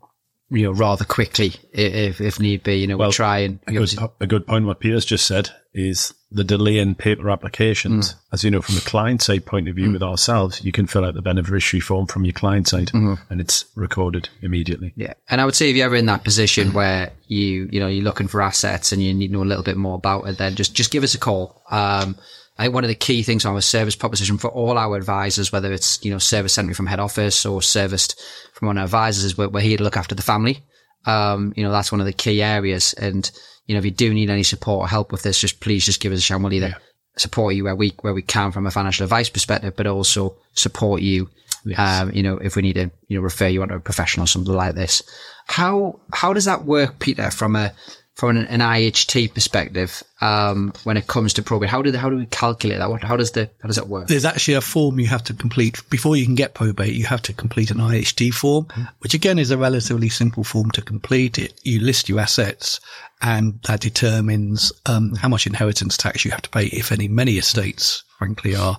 you 0.51 0.63
know, 0.63 0.73
rather 0.73 1.05
quickly 1.05 1.55
if 1.73 2.21
if 2.21 2.39
need 2.39 2.63
be. 2.63 2.77
You 2.77 2.87
know, 2.87 2.97
Well, 2.97 3.09
we'll 3.09 3.13
try 3.13 3.39
and 3.39 3.59
A 3.67 3.73
good, 3.73 3.95
a 4.21 4.27
good 4.27 4.47
point. 4.47 4.67
What 4.67 4.81
Peter's 4.81 5.05
just 5.05 5.27
said 5.27 5.51
is 5.75 6.15
the 6.31 6.45
delay 6.45 6.79
in 6.79 6.95
paper 6.95 7.31
applications. 7.31 8.15
As 8.33 8.43
you 8.43 8.51
know, 8.51 8.61
from 8.61 8.77
a 8.77 8.81
client 8.81 9.23
side 9.23 9.47
point 9.47 9.69
of 9.69 9.77
view 9.77 9.93
with 9.93 10.03
ourselves, 10.03 10.65
you 10.65 10.73
can 10.73 10.87
fill 10.87 11.05
out 11.05 11.15
the 11.15 11.23
beneficiary 11.23 11.81
form 11.81 12.07
from 12.07 12.25
your 12.25 12.33
client 12.33 12.67
side 12.69 12.91
and 12.93 13.41
it's 13.41 13.65
recorded 13.77 14.29
immediately. 14.43 14.93
Yeah, 14.97 15.15
and 15.31 15.41
I 15.41 15.45
would 15.45 15.55
say 15.55 15.71
if 15.71 15.77
you're 15.77 15.87
ever 15.87 15.97
in 15.97 16.07
that 16.07 16.25
position 16.25 16.73
where 16.73 17.13
you 17.29 17.69
you 17.71 17.81
know 17.81 17.87
you're 17.87 18.05
looking 18.05 18.29
for 18.29 18.43
assets 18.43 18.93
and 18.93 19.03
you 19.03 19.15
need 19.15 19.29
to 19.29 19.35
know 19.35 19.43
a 19.43 19.45
little 19.45 19.65
bit 19.65 19.77
more 19.77 19.95
about 19.95 20.27
it, 20.27 20.39
then 20.39 20.57
just 20.57 20.75
just 20.75 20.91
give 20.91 21.05
us 21.05 21.15
a 21.15 21.19
call. 21.19 21.63
Um, 21.71 22.17
I 22.59 22.65
think 22.65 22.75
one 22.75 22.85
of 22.85 22.89
the 22.89 22.95
key 22.95 23.23
things 23.23 23.45
on 23.45 23.55
our 23.55 23.61
service 23.61 23.97
proposition 23.97 24.39
for 24.39 24.51
all 24.51 24.79
our 24.79 24.97
advisors, 24.97 25.53
whether 25.53 25.73
it's 25.73 26.05
you 26.05 26.11
know 26.11 26.19
service 26.19 26.55
sent 26.55 26.75
from 26.75 26.87
head 26.87 27.01
office 27.01 27.47
or 27.47 27.63
serviced 27.63 28.21
from 28.53 28.67
one 28.67 28.79
of 28.79 28.81
our 28.81 28.85
advisors, 28.85 29.25
is 29.25 29.39
we're, 29.39 29.49
we're 29.49 29.61
here 29.61 29.77
to 29.77 29.85
look 29.85 29.97
after 29.97 30.15
the 30.15 30.23
family. 30.23 30.65
Um, 31.05 31.53
you 31.57 31.63
know 31.63 31.71
that's 31.71 31.93
one 31.93 32.01
of 32.01 32.07
the 32.07 32.13
key 32.13 32.43
areas, 32.43 32.95
and 32.95 33.31
you 33.67 33.75
know 33.75 33.79
if 33.79 33.85
you 33.85 33.91
do 33.91 34.13
need 34.13 34.31
any 34.31 34.43
support 34.43 34.85
or 34.85 34.89
help 34.89 35.13
with 35.13 35.23
this, 35.23 35.41
just 35.41 35.61
please 35.61 35.85
just 35.85 36.01
give 36.01 36.13
us 36.13 36.19
a 36.19 36.23
shout. 36.23 36.41
We'll 36.41 36.53
either 36.53 36.77
support 37.17 37.55
you 37.55 37.65
where 37.65 37.77
we 37.77 37.95
where 38.01 38.15
we 38.15 38.23
can 38.23 38.53
from 38.53 38.67
a 38.67 38.71
financial 38.71 39.05
advice 39.05 39.29
perspective, 39.29 39.75
but 39.77 39.87
also 39.87 40.37
support 40.55 41.03
you 41.03 41.29
Yes. 41.67 41.79
Um, 42.03 42.13
you 42.13 42.23
know, 42.23 42.39
if 42.39 42.55
we 42.55 42.63
need 42.63 42.75
to, 42.75 42.91
you 43.09 43.19
know, 43.19 43.23
refer 43.23 43.49
you 43.49 43.63
on 43.63 43.69
to 43.69 43.75
a 43.75 43.81
professional 43.81 44.25
or 44.25 44.29
something 44.29 44.55
like 44.55 44.77
this. 44.77 45.03
How, 45.49 45.99
how 46.13 46.33
does 46.33 46.45
that 46.45 46.65
work, 46.65 47.01
Peter, 47.01 47.31
from 47.31 47.57
a, 47.57 47.73
from 48.17 48.31
an, 48.31 48.47
an 48.47 48.61
IHT 48.61 49.35
perspective, 49.35 50.03
um, 50.23 50.73
when 50.85 50.97
it 50.97 51.07
comes 51.07 51.35
to 51.35 51.43
probate? 51.43 51.69
How 51.69 51.83
do, 51.83 51.93
how 51.97 52.09
do 52.09 52.17
we 52.17 52.27
calculate 52.27 52.79
that? 52.79 52.89
What, 52.89 53.05
how 53.05 53.17
does 53.17 53.33
the, 53.33 53.51
how 53.61 53.69
does 53.69 53.77
it 53.79 53.89
work? 53.89 54.09
There's 54.09 54.25
actually 54.25 54.55
a 54.55 54.63
form 54.63 54.99
you 54.99 55.07
have 55.07 55.23
to 55.25 55.35
complete 55.35 55.83
before 55.91 56.17
you 56.17 56.25
can 56.25 56.35
get 56.35 56.55
probate. 56.55 56.95
You 56.95 57.05
have 57.05 57.23
to 57.23 57.35
complete 57.35 57.71
an 57.71 57.77
IHT 57.77 58.33
form, 58.33 58.69
which 59.01 59.15
again 59.15 59.39
is 59.39 59.51
a 59.51 59.59
relatively 59.59 60.09
simple 60.09 60.45
form 60.45 60.71
to 60.73 60.83
complete. 60.83 61.39
It 61.39 61.61
you 61.63 61.81
list 61.81 62.09
your 62.09 62.19
assets, 62.19 62.81
and 63.21 63.61
that 63.65 63.81
determines 63.81 64.73
um, 64.87 65.15
how 65.15 65.29
much 65.29 65.47
inheritance 65.47 65.97
tax 65.97 66.25
you 66.25 66.31
have 66.31 66.43
to 66.43 66.51
pay, 66.51 66.67
if 66.67 66.93
any. 66.93 67.09
Many 67.09 67.37
estates, 67.37 68.03
frankly, 68.19 68.57
are 68.57 68.79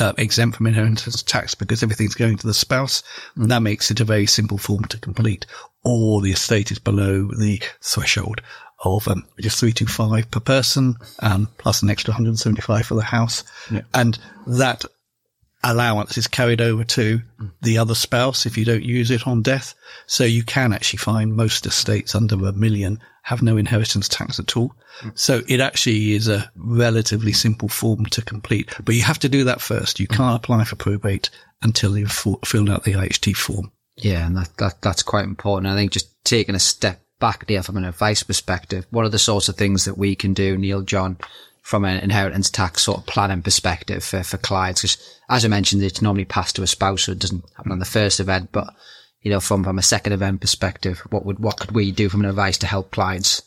uh, 0.00 0.12
exempt 0.16 0.56
from 0.56 0.66
inheritance 0.66 1.22
tax 1.22 1.54
because 1.54 1.82
everything's 1.82 2.14
going 2.14 2.38
to 2.38 2.46
the 2.46 2.54
spouse. 2.54 3.02
And 3.36 3.50
that 3.50 3.62
makes 3.62 3.90
it 3.90 4.00
a 4.00 4.04
very 4.04 4.26
simple 4.26 4.58
form 4.58 4.84
to 4.86 4.98
complete. 4.98 5.46
Or 5.84 6.20
the 6.20 6.32
estate 6.32 6.70
is 6.70 6.78
below 6.78 7.28
the 7.38 7.62
threshold 7.80 8.40
of 8.84 9.08
um, 9.08 9.24
just 9.40 9.58
three 9.58 9.72
two 9.72 9.86
five 9.86 10.30
per 10.30 10.40
person, 10.40 10.96
um, 11.20 11.48
plus 11.58 11.82
an 11.82 11.90
extra 11.90 12.12
175 12.12 12.86
for 12.86 12.94
the 12.94 13.02
house, 13.02 13.44
and 13.94 14.18
that 14.46 14.84
allowance 15.64 16.16
is 16.16 16.28
carried 16.28 16.60
over 16.60 16.84
to 16.84 17.20
the 17.62 17.78
other 17.78 17.94
spouse 17.94 18.46
if 18.46 18.56
you 18.56 18.64
don't 18.64 18.84
use 18.84 19.10
it 19.10 19.26
on 19.26 19.42
death. 19.42 19.74
So 20.06 20.24
you 20.24 20.44
can 20.44 20.72
actually 20.72 20.98
find 20.98 21.34
most 21.34 21.66
estates 21.66 22.14
under 22.14 22.36
a 22.46 22.52
million 22.52 23.00
have 23.28 23.42
no 23.42 23.58
inheritance 23.58 24.08
tax 24.08 24.38
at 24.38 24.56
all. 24.56 24.72
So 25.14 25.42
it 25.46 25.60
actually 25.60 26.14
is 26.14 26.28
a 26.28 26.50
relatively 26.56 27.32
simple 27.32 27.68
form 27.68 28.06
to 28.06 28.22
complete, 28.22 28.74
but 28.82 28.94
you 28.94 29.02
have 29.02 29.18
to 29.18 29.28
do 29.28 29.44
that 29.44 29.60
first. 29.60 30.00
You 30.00 30.06
can't 30.06 30.36
apply 30.36 30.64
for 30.64 30.76
probate 30.76 31.28
until 31.60 31.98
you've 31.98 32.10
filled 32.10 32.70
out 32.70 32.84
the 32.84 32.94
IHT 32.94 33.36
form. 33.36 33.70
Yeah, 33.96 34.26
and 34.26 34.36
that, 34.36 34.56
that 34.56 34.80
that's 34.80 35.02
quite 35.02 35.24
important. 35.24 35.70
I 35.70 35.76
think 35.76 35.92
just 35.92 36.08
taking 36.24 36.54
a 36.54 36.60
step 36.60 37.02
back 37.18 37.46
there 37.46 37.62
from 37.62 37.76
an 37.76 37.84
advice 37.84 38.22
perspective, 38.22 38.86
what 38.90 39.04
are 39.04 39.10
the 39.10 39.18
sorts 39.18 39.48
of 39.48 39.56
things 39.56 39.84
that 39.84 39.98
we 39.98 40.14
can 40.14 40.34
do, 40.34 40.56
Neil 40.56 40.82
John, 40.82 41.18
from 41.62 41.84
an 41.84 41.98
inheritance 42.00 42.50
tax 42.50 42.82
sort 42.82 42.98
of 42.98 43.06
planning 43.06 43.42
perspective 43.42 44.02
for, 44.02 44.22
for 44.22 44.38
clients, 44.38 44.82
because 44.82 45.18
as 45.28 45.44
I 45.44 45.48
mentioned, 45.48 45.82
it's 45.82 46.00
normally 46.00 46.24
passed 46.24 46.56
to 46.56 46.62
a 46.62 46.66
spouse, 46.66 47.04
so 47.04 47.12
it 47.12 47.18
doesn't 47.18 47.44
happen 47.56 47.72
on 47.72 47.78
the 47.78 47.84
first 47.84 48.20
event, 48.20 48.50
but 48.52 48.74
you 49.22 49.30
know, 49.30 49.40
from, 49.40 49.64
from 49.64 49.78
a 49.78 49.82
second 49.82 50.12
event 50.12 50.40
perspective, 50.40 51.02
what 51.10 51.26
would, 51.26 51.40
what 51.40 51.58
could 51.58 51.72
we 51.72 51.90
do 51.90 52.08
from 52.08 52.20
an 52.20 52.30
advice 52.30 52.58
to 52.58 52.66
help 52.66 52.90
clients? 52.90 53.42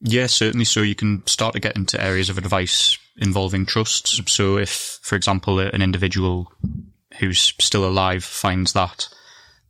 Yeah, 0.00 0.26
certainly. 0.26 0.64
So 0.64 0.82
you 0.82 0.94
can 0.94 1.26
start 1.26 1.54
to 1.54 1.60
get 1.60 1.76
into 1.76 2.02
areas 2.02 2.30
of 2.30 2.38
advice 2.38 2.98
involving 3.16 3.66
trusts. 3.66 4.20
So 4.26 4.58
if, 4.58 5.00
for 5.02 5.16
example, 5.16 5.58
an 5.58 5.82
individual 5.82 6.52
who's 7.18 7.54
still 7.58 7.84
alive 7.84 8.22
finds 8.22 8.74
that 8.74 9.08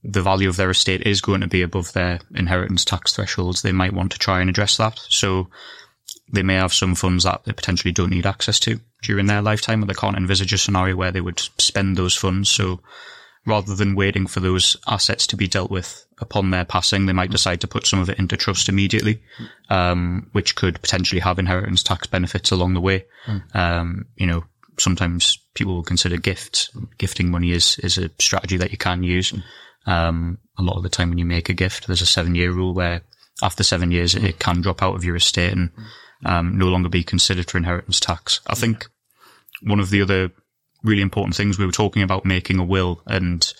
the 0.02 0.22
value 0.22 0.48
of 0.48 0.56
their 0.56 0.70
estate 0.70 1.06
is 1.06 1.20
going 1.20 1.40
to 1.40 1.48
be 1.48 1.62
above 1.62 1.92
their 1.92 2.20
inheritance 2.34 2.84
tax 2.84 3.14
thresholds, 3.14 3.62
they 3.62 3.72
might 3.72 3.92
want 3.92 4.12
to 4.12 4.18
try 4.18 4.40
and 4.40 4.48
address 4.48 4.76
that. 4.76 5.00
So 5.08 5.48
they 6.32 6.42
may 6.42 6.54
have 6.54 6.72
some 6.72 6.94
funds 6.94 7.24
that 7.24 7.44
they 7.44 7.52
potentially 7.52 7.92
don't 7.92 8.10
need 8.10 8.26
access 8.26 8.60
to 8.60 8.80
during 9.02 9.26
their 9.26 9.42
lifetime, 9.42 9.82
or 9.82 9.86
they 9.86 9.94
can't 9.94 10.16
envisage 10.16 10.52
a 10.52 10.58
scenario 10.58 10.96
where 10.96 11.12
they 11.12 11.20
would 11.20 11.40
spend 11.58 11.96
those 11.96 12.14
funds. 12.14 12.48
So 12.48 12.80
rather 13.46 13.74
than 13.74 13.94
waiting 13.94 14.26
for 14.26 14.40
those 14.40 14.76
assets 14.86 15.26
to 15.28 15.36
be 15.36 15.48
dealt 15.48 15.70
with 15.70 16.04
upon 16.20 16.50
their 16.50 16.64
passing, 16.64 17.06
they 17.06 17.12
might 17.12 17.30
decide 17.30 17.60
to 17.62 17.68
put 17.68 17.86
some 17.86 18.00
of 18.00 18.10
it 18.10 18.18
into 18.18 18.36
trust 18.36 18.68
immediately, 18.68 19.22
um, 19.70 20.28
which 20.32 20.54
could 20.54 20.80
potentially 20.82 21.20
have 21.20 21.38
inheritance 21.38 21.82
tax 21.82 22.06
benefits 22.06 22.50
along 22.50 22.74
the 22.74 22.80
way. 22.80 23.06
Um, 23.54 24.06
you 24.16 24.26
know, 24.26 24.44
sometimes 24.78 25.38
people 25.54 25.74
will 25.74 25.82
consider 25.82 26.18
gifts. 26.18 26.70
Gifting 26.98 27.30
money 27.30 27.52
is, 27.52 27.78
is 27.82 27.96
a 27.98 28.10
strategy 28.18 28.58
that 28.58 28.70
you 28.70 28.78
can 28.78 29.02
use. 29.02 29.32
Um, 29.88 30.38
a 30.58 30.62
lot 30.62 30.76
of 30.76 30.82
the 30.82 30.90
time 30.90 31.08
when 31.08 31.18
you 31.18 31.24
make 31.24 31.48
a 31.48 31.54
gift, 31.54 31.86
there's 31.86 32.02
a 32.02 32.06
seven 32.06 32.34
year 32.34 32.52
rule 32.52 32.74
where 32.74 33.00
after 33.40 33.62
seven 33.62 33.90
years 33.90 34.14
it, 34.14 34.38
can 34.38 34.60
drop 34.60 34.82
out 34.82 34.94
of 34.94 35.04
your 35.04 35.16
estate 35.16 35.52
and 35.52 35.70
um, 36.26 36.58
no 36.58 36.66
longer 36.66 36.90
be 36.90 37.02
considered 37.02 37.50
for 37.50 37.56
inheritance 37.56 37.98
tax. 37.98 38.40
I 38.46 38.54
think 38.54 38.86
one 39.62 39.80
of 39.80 39.88
the 39.88 40.02
other 40.02 40.30
really 40.84 41.00
important 41.00 41.36
things 41.36 41.58
we 41.58 41.64
were 41.64 41.72
talking 41.72 42.02
about 42.02 42.26
making 42.26 42.58
a 42.58 42.64
will 42.64 43.00
and 43.06 43.50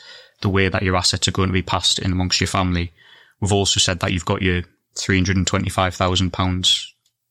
the 0.43 0.51
way 0.51 0.69
that 0.69 0.83
your 0.83 0.97
assets 0.97 1.27
are 1.27 1.33
going 1.33 1.49
to 1.49 1.53
be 1.55 1.63
passed 1.63 1.99
in 1.99 2.13
amongst 2.13 2.41
your 2.41 2.49
family. 2.49 2.93
We've 3.41 3.53
also 3.53 3.81
said 3.81 4.01
that 4.01 4.13
you've 4.13 4.27
got 4.27 4.43
your 4.43 4.65
£325,000 4.97 6.85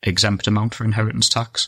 exempt 0.04 0.48
amount 0.48 0.74
for 0.74 0.86
inheritance 0.86 1.30
tax. 1.30 1.68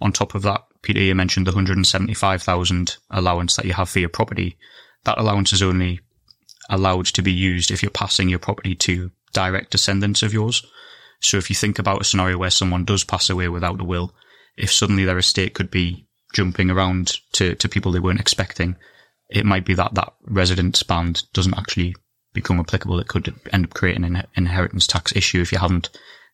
On 0.00 0.10
top 0.10 0.34
of 0.34 0.42
that, 0.42 0.62
Peter, 0.82 1.00
you 1.00 1.14
mentioned 1.14 1.46
the 1.46 1.52
175,000 1.52 2.96
allowance 3.10 3.54
that 3.56 3.64
you 3.64 3.74
have 3.74 3.88
for 3.88 4.00
your 4.00 4.08
property. 4.08 4.56
That 5.04 5.18
allowance 5.18 5.52
is 5.52 5.62
only 5.62 6.00
allowed 6.70 7.06
to 7.06 7.22
be 7.22 7.32
used 7.32 7.70
if 7.70 7.82
you're 7.82 7.90
passing 7.90 8.28
your 8.28 8.38
property 8.38 8.74
to 8.74 9.10
direct 9.32 9.70
descendants 9.70 10.22
of 10.22 10.32
yours. 10.32 10.64
So 11.20 11.36
if 11.36 11.50
you 11.50 11.56
think 11.56 11.78
about 11.78 12.00
a 12.00 12.04
scenario 12.04 12.38
where 12.38 12.50
someone 12.50 12.84
does 12.84 13.04
pass 13.04 13.30
away 13.30 13.48
without 13.48 13.80
a 13.80 13.84
will, 13.84 14.14
if 14.56 14.72
suddenly 14.72 15.04
their 15.04 15.18
estate 15.18 15.54
could 15.54 15.70
be 15.70 16.06
jumping 16.34 16.70
around 16.70 17.18
to, 17.32 17.54
to 17.56 17.68
people 17.68 17.92
they 17.92 18.00
weren't 18.00 18.20
expecting, 18.20 18.76
it 19.30 19.46
might 19.46 19.64
be 19.64 19.74
that 19.74 19.94
that 19.94 20.14
residence 20.22 20.82
band 20.82 21.24
doesn't 21.32 21.56
actually 21.56 21.94
become 22.32 22.60
applicable. 22.60 23.00
It 23.00 23.08
could 23.08 23.32
end 23.52 23.64
up 23.64 23.74
creating 23.74 24.04
an 24.04 24.24
inheritance 24.36 24.86
tax 24.86 25.14
issue 25.16 25.40
if 25.40 25.52
you 25.52 25.58
haven't 25.58 25.90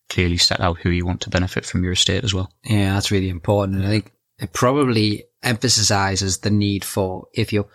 clearly 0.09 0.37
set 0.37 0.59
out 0.59 0.79
who 0.79 0.89
you 0.89 1.05
want 1.05 1.21
to 1.21 1.29
benefit 1.29 1.65
from 1.65 1.83
your 1.83 1.93
estate 1.93 2.23
as 2.23 2.33
well. 2.33 2.51
Yeah, 2.65 2.93
that's 2.93 3.11
really 3.11 3.29
important. 3.29 3.77
And 3.77 3.87
I 3.87 3.89
think 3.89 4.11
it 4.39 4.51
probably 4.51 5.23
emphasizes 5.41 6.39
the 6.39 6.49
need 6.49 6.83
for 6.83 7.27
if 7.33 7.53
you 7.53 7.67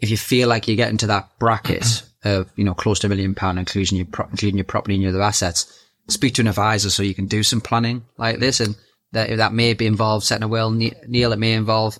if 0.00 0.10
you 0.10 0.16
feel 0.16 0.48
like 0.48 0.68
you're 0.68 0.76
getting 0.76 0.98
to 0.98 1.06
that 1.08 1.28
bracket 1.38 2.02
of 2.24 2.50
you 2.56 2.64
know 2.64 2.74
close 2.74 2.98
to 3.00 3.06
a 3.06 3.10
million 3.10 3.34
pound, 3.34 3.58
including 3.58 3.98
your 3.98 4.06
pro- 4.06 4.28
including 4.28 4.58
your 4.58 4.64
property 4.64 4.94
and 4.94 5.02
your 5.02 5.10
other 5.10 5.22
assets, 5.22 5.84
speak 6.08 6.34
to 6.34 6.42
an 6.42 6.48
advisor 6.48 6.90
so 6.90 7.02
you 7.02 7.14
can 7.14 7.26
do 7.26 7.42
some 7.42 7.60
planning 7.60 8.04
like 8.16 8.38
this, 8.38 8.60
and 8.60 8.76
that 9.12 9.36
that 9.36 9.52
may 9.52 9.74
be 9.74 9.86
involved 9.86 10.24
setting 10.24 10.44
a 10.44 10.48
will. 10.48 10.70
Neil, 10.70 11.32
it 11.32 11.38
may 11.38 11.54
involve 11.54 11.98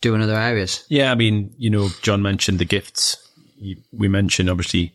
doing 0.00 0.22
other 0.22 0.36
areas. 0.36 0.84
Yeah, 0.88 1.10
I 1.10 1.14
mean, 1.14 1.54
you 1.56 1.70
know, 1.70 1.88
John 2.02 2.22
mentioned 2.22 2.58
the 2.58 2.64
gifts. 2.64 3.16
We 3.92 4.08
mentioned 4.08 4.50
obviously 4.50 4.92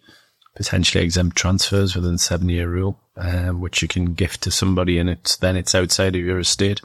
potentially 0.55 1.03
exempt 1.03 1.37
transfers 1.37 1.95
within 1.95 2.13
the 2.13 2.19
seven 2.19 2.49
year 2.49 2.69
rule, 2.69 2.99
uh, 3.15 3.49
which 3.49 3.81
you 3.81 3.87
can 3.87 4.13
gift 4.13 4.41
to 4.43 4.51
somebody 4.51 4.99
and 4.99 5.09
it's 5.09 5.37
then 5.37 5.55
it's 5.55 5.73
outside 5.73 6.15
of 6.15 6.21
your 6.21 6.39
estate. 6.39 6.81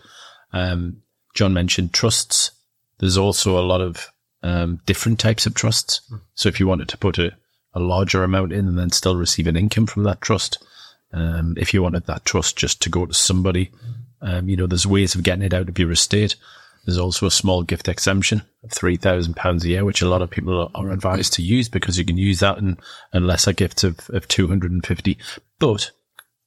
Um, 0.53 1.03
John 1.35 1.53
mentioned 1.53 1.93
trusts. 1.93 2.53
There's 2.99 3.19
also 3.19 3.59
a 3.59 3.67
lot 3.67 3.81
of 3.81 4.09
um, 4.45 4.81
different 4.87 5.19
types 5.19 5.47
of 5.47 5.55
trusts. 5.55 6.03
So 6.35 6.49
if 6.49 6.61
you 6.61 6.69
wanted 6.69 6.89
to 6.91 6.99
put 6.99 7.19
a, 7.19 7.33
a 7.73 7.81
larger 7.81 8.23
amount 8.23 8.53
in 8.53 8.69
and 8.69 8.79
then 8.79 8.91
still 8.91 9.17
receive 9.17 9.49
an 9.49 9.57
income 9.57 9.87
from 9.87 10.05
that 10.05 10.21
trust, 10.21 10.65
um, 11.13 11.55
if 11.57 11.75
you 11.75 11.83
wanted 11.83 12.07
that 12.07 12.25
trust 12.25 12.57
just 12.57 12.81
to 12.83 12.91
go 12.91 13.07
to 13.07 13.15
somebody, 13.15 13.73
um, 14.21 14.49
you 14.49 14.57
know, 14.57 14.67
there's 14.67 14.87
ways 14.87 15.15
of 15.15 15.23
getting 15.23 15.45
it 15.45 15.55
out 15.55 15.69
of 15.69 15.79
your 15.79 15.91
estate. 15.91 16.37
There's 16.85 16.99
also 16.99 17.27
a 17.27 17.31
small 17.31 17.63
gift 17.63 17.89
exemption 17.89 18.43
of 18.63 18.71
three 18.71 18.97
thousand 18.97 19.35
pounds 19.35 19.65
a 19.65 19.69
year, 19.69 19.85
which 19.85 20.03
a 20.03 20.09
lot 20.09 20.21
of 20.21 20.31
people 20.31 20.71
are 20.75 20.91
advised 20.91 21.33
to 21.35 21.43
use 21.43 21.69
because 21.71 21.99
you 21.99 22.05
can 22.05 22.19
use 22.19 22.41
that 22.41 22.59
in, 22.59 22.77
in 23.15 23.27
lesser 23.27 23.55
gifts 23.55 23.85
of, 23.85 24.11
of 24.11 24.29
two 24.29 24.49
hundred 24.49 24.71
and 24.71 24.85
fifty. 24.85 25.17
But 25.59 25.91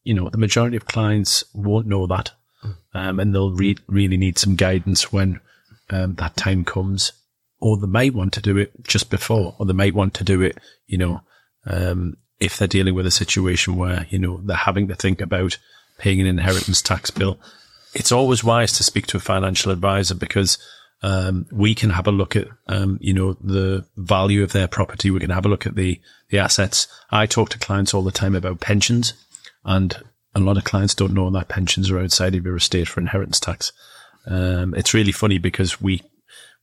you 0.03 0.13
know, 0.13 0.29
the 0.29 0.37
majority 0.37 0.77
of 0.77 0.85
clients 0.85 1.43
won't 1.53 1.87
know 1.87 2.05
that, 2.07 2.31
um, 2.93 3.19
and 3.19 3.33
they'll 3.33 3.55
re- 3.55 3.77
really 3.87 4.17
need 4.17 4.37
some 4.37 4.55
guidance 4.55 5.11
when 5.11 5.39
um, 5.89 6.13
that 6.15 6.37
time 6.37 6.63
comes. 6.63 7.13
Or 7.59 7.77
they 7.77 7.87
may 7.87 8.09
want 8.09 8.33
to 8.33 8.41
do 8.41 8.57
it 8.57 8.71
just 8.83 9.09
before, 9.09 9.55
or 9.57 9.65
they 9.65 9.73
might 9.73 9.95
want 9.95 10.13
to 10.15 10.23
do 10.23 10.41
it, 10.41 10.57
you 10.85 10.97
know, 10.97 11.21
um, 11.65 12.17
if 12.39 12.57
they're 12.57 12.67
dealing 12.67 12.93
with 12.93 13.07
a 13.07 13.11
situation 13.11 13.75
where 13.75 14.05
you 14.09 14.19
know 14.19 14.39
they're 14.43 14.55
having 14.55 14.87
to 14.89 14.95
think 14.95 15.21
about 15.21 15.57
paying 15.97 16.21
an 16.21 16.27
inheritance 16.27 16.83
tax 16.83 17.09
bill 17.09 17.39
it's 17.97 18.11
always 18.11 18.43
wise 18.43 18.73
to 18.73 18.83
speak 18.83 19.07
to 19.07 19.17
a 19.17 19.21
financial 19.21 19.71
advisor 19.71 20.13
because 20.13 20.59
um, 21.01 21.47
we 21.51 21.73
can 21.73 21.89
have 21.89 22.07
a 22.07 22.11
look 22.11 22.35
at 22.35 22.47
um, 22.67 22.97
you 23.01 23.13
know 23.13 23.33
the 23.33 23.85
value 23.97 24.43
of 24.43 24.51
their 24.51 24.67
property. 24.67 25.09
We 25.11 25.19
can 25.19 25.29
have 25.31 25.45
a 25.45 25.49
look 25.49 25.65
at 25.65 25.75
the 25.75 25.99
the 26.29 26.39
assets. 26.39 26.87
I 27.11 27.25
talk 27.25 27.49
to 27.49 27.59
clients 27.59 27.93
all 27.93 28.03
the 28.03 28.11
time 28.11 28.35
about 28.35 28.59
pensions, 28.59 29.13
and 29.63 29.95
a 30.35 30.39
lot 30.39 30.57
of 30.57 30.63
clients 30.63 30.95
don't 30.95 31.13
know 31.13 31.29
that 31.31 31.47
pensions 31.47 31.89
are 31.89 31.99
outside 31.99 32.35
of 32.35 32.45
your 32.45 32.55
estate 32.55 32.87
for 32.87 32.99
inheritance 32.99 33.39
tax. 33.39 33.71
Um, 34.27 34.75
it's 34.75 34.93
really 34.93 35.11
funny 35.11 35.37
because 35.37 35.81
we, 35.81 36.03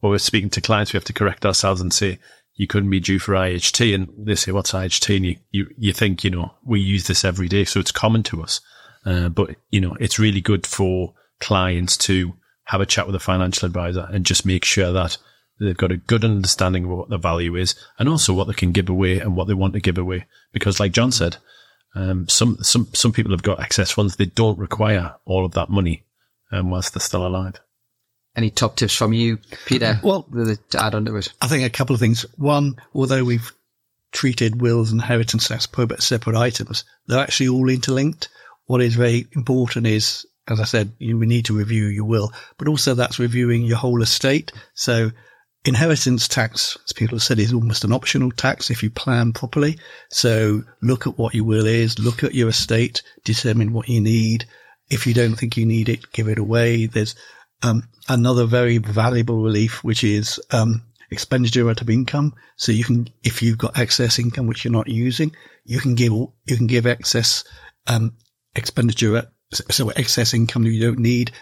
when 0.05 0.11
we're 0.11 0.19
speaking 0.19 0.51
to 0.51 0.61
clients, 0.61 0.93
we 0.93 0.99
have 0.99 1.05
to 1.05 1.15
correct 1.15 1.47
ourselves 1.47 1.81
and 1.81 1.91
say 1.91 2.19
you 2.57 2.67
couldn't 2.67 2.91
be 2.91 3.01
due 3.01 3.19
for 3.19 3.33
IHT, 3.33 3.95
and 3.95 4.13
they 4.19 4.35
say 4.35 4.53
what's 4.53 4.73
IHT, 4.73 5.17
and 5.17 5.25
you 5.25 5.37
you, 5.51 5.75
you 5.79 5.93
think 5.95 6.23
you 6.23 6.29
know 6.29 6.53
we 6.63 6.79
use 6.79 7.07
this 7.07 7.25
every 7.25 7.49
day, 7.49 7.65
so 7.65 7.81
it's 7.81 7.91
common 7.91 8.23
to 8.25 8.43
us. 8.43 8.61
Uh, 9.07 9.31
but 9.31 9.57
you 9.71 9.81
know, 9.81 9.97
it's 9.99 10.19
really 10.19 10.43
good 10.43 10.67
for 10.67 11.15
clients 11.41 11.97
to 11.97 12.35
have 12.65 12.83
a 12.83 12.87
chat 12.87 13.07
with 13.07 13.17
a 13.17 13.21
financial 13.21 13.65
advisor 13.65 14.07
and 14.11 14.27
just 14.27 14.45
make 14.45 14.63
sure 14.67 14.93
that 14.93 15.17
they've 15.59 15.75
got 15.75 15.91
a 15.91 15.97
good 15.97 16.23
understanding 16.23 16.85
of 16.85 16.91
what 16.91 17.09
the 17.09 17.17
value 17.17 17.57
is 17.57 17.75
and 17.99 18.07
also 18.07 18.35
what 18.35 18.47
they 18.47 18.53
can 18.53 18.73
give 18.73 18.91
away 18.91 19.21
and 19.21 19.37
what 19.37 19.47
they 19.49 19.55
want 19.55 19.73
to 19.73 19.81
give 19.81 19.97
away. 19.97 20.27
Because 20.53 20.79
like 20.79 20.93
John 20.93 21.13
said, 21.13 21.39
um, 21.95 22.29
some, 22.29 22.59
some, 22.61 22.89
some 22.93 23.13
people 23.13 23.33
have 23.33 23.43
got 23.43 23.61
excess 23.61 23.91
funds. 23.91 24.17
They 24.17 24.27
don't 24.27 24.59
require 24.59 25.15
all 25.25 25.47
of 25.47 25.53
that 25.53 25.71
money, 25.71 26.05
um, 26.53 26.71
whilst 26.71 26.93
they're 26.93 27.01
still 27.01 27.27
alive. 27.27 27.59
Any 28.37 28.51
top 28.51 28.77
tips 28.77 28.95
from 28.95 29.13
you, 29.13 29.39
Peter? 29.67 29.87
Uh, 29.87 30.01
well- 30.03 30.27
with- 30.31 30.69
to 30.71 30.83
add 30.83 30.95
on 30.95 31.05
to 31.05 31.17
it. 31.17 31.33
I 31.41 31.49
think 31.49 31.65
a 31.65 31.71
couple 31.71 31.95
of 31.95 32.01
things. 32.01 32.25
One, 32.37 32.77
although 32.95 33.25
we've 33.25 33.53
treated 34.13 34.61
wills 34.61 34.91
and 34.93 35.01
inheritance 35.01 35.51
as 35.51 35.69
separate 35.99 36.37
items, 36.37 36.85
they're 37.07 37.19
actually 37.19 37.49
all 37.49 37.69
interlinked. 37.69 38.29
What 38.67 38.81
is 38.81 38.95
very 38.95 39.27
important 39.33 39.87
is, 39.87 40.25
as 40.49 40.61
I 40.61 40.65
said, 40.65 40.93
you 40.99 41.19
need 41.19 41.47
to 41.47 41.57
review 41.57 41.87
your 41.87 42.05
will, 42.05 42.33
but 42.59 42.69
also 42.69 42.95
that's 42.95 43.19
reviewing 43.19 43.63
your 43.63 43.77
whole 43.77 44.03
estate. 44.03 44.53
So 44.75 45.11
inheritance 45.65 46.29
tax, 46.29 46.77
as 46.85 46.93
people 46.93 47.17
have 47.17 47.23
said, 47.23 47.39
is 47.39 47.53
almost 47.53 47.85
an 47.85 47.93
optional 47.93 48.31
tax 48.31 48.71
if 48.71 48.83
you 48.83 48.91
plan 48.91 49.33
properly. 49.33 49.79
So 50.11 50.63
look 50.83 51.07
at 51.07 51.19
what 51.19 51.35
your 51.35 51.45
will 51.45 51.67
is, 51.67 51.99
look 51.99 52.23
at 52.23 52.35
your 52.35 52.49
estate, 52.49 53.03
determine 53.25 53.73
what 53.73 53.89
you 53.89 54.01
need. 54.01 54.47
If 54.91 55.07
you 55.07 55.15
don't 55.15 55.35
think 55.37 55.57
you 55.57 55.67
need 55.67 55.89
it, 55.89 56.13
give 56.13 56.29
it 56.29 56.39
away. 56.39 56.87
There's 56.87 57.15
um, 57.65 57.89
another 58.09 58.45
very 58.45 58.79
valuable 58.79 59.43
relief, 59.43 59.83
which 59.83 60.05
is 60.05 60.41
um, 60.51 60.83
expenditure 61.11 61.69
out 61.69 61.81
of 61.81 61.91
income. 61.91 62.35
So 62.57 62.71
you 62.73 62.85
can, 62.85 63.09
if 63.23 63.43
you've 63.43 63.59
got 63.59 63.79
excess 63.79 64.19
income 64.19 64.47
which 64.47 64.65
you're 64.65 64.73
not 64.73 64.89
using, 64.89 65.35
you 65.65 65.81
can 65.81 65.95
give 65.95 66.13
you 66.13 66.57
can 66.57 66.67
give 66.67 66.87
excess 66.87 67.45
um, 67.87 68.17
expenditure, 68.55 69.31
so 69.53 69.91
excess 69.91 70.35
income 70.35 70.65
that 70.65 70.71
you 70.71 70.83
don't 70.87 70.99
need, 70.99 71.33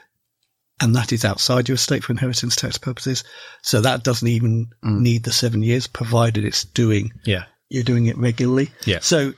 and 0.81 0.95
that 0.95 1.13
is 1.13 1.25
outside 1.25 1.69
your 1.69 1.75
estate 1.77 2.05
for 2.05 2.13
inheritance 2.13 2.57
tax 2.57 2.79
purposes. 2.79 3.25
So 3.63 3.81
that 3.81 4.05
doesn't 4.05 4.29
even 4.29 4.69
need 4.83 5.25
the 5.25 5.33
seven 5.33 5.63
years, 5.63 5.87
provided 5.87 6.45
it's 6.45 6.65
doing 6.65 7.13
Yeah. 7.25 7.45
you're 7.69 7.85
doing 7.85 8.07
it 8.07 8.17
regularly. 8.17 8.71
Yeah. 8.87 9.01
So 9.01 9.35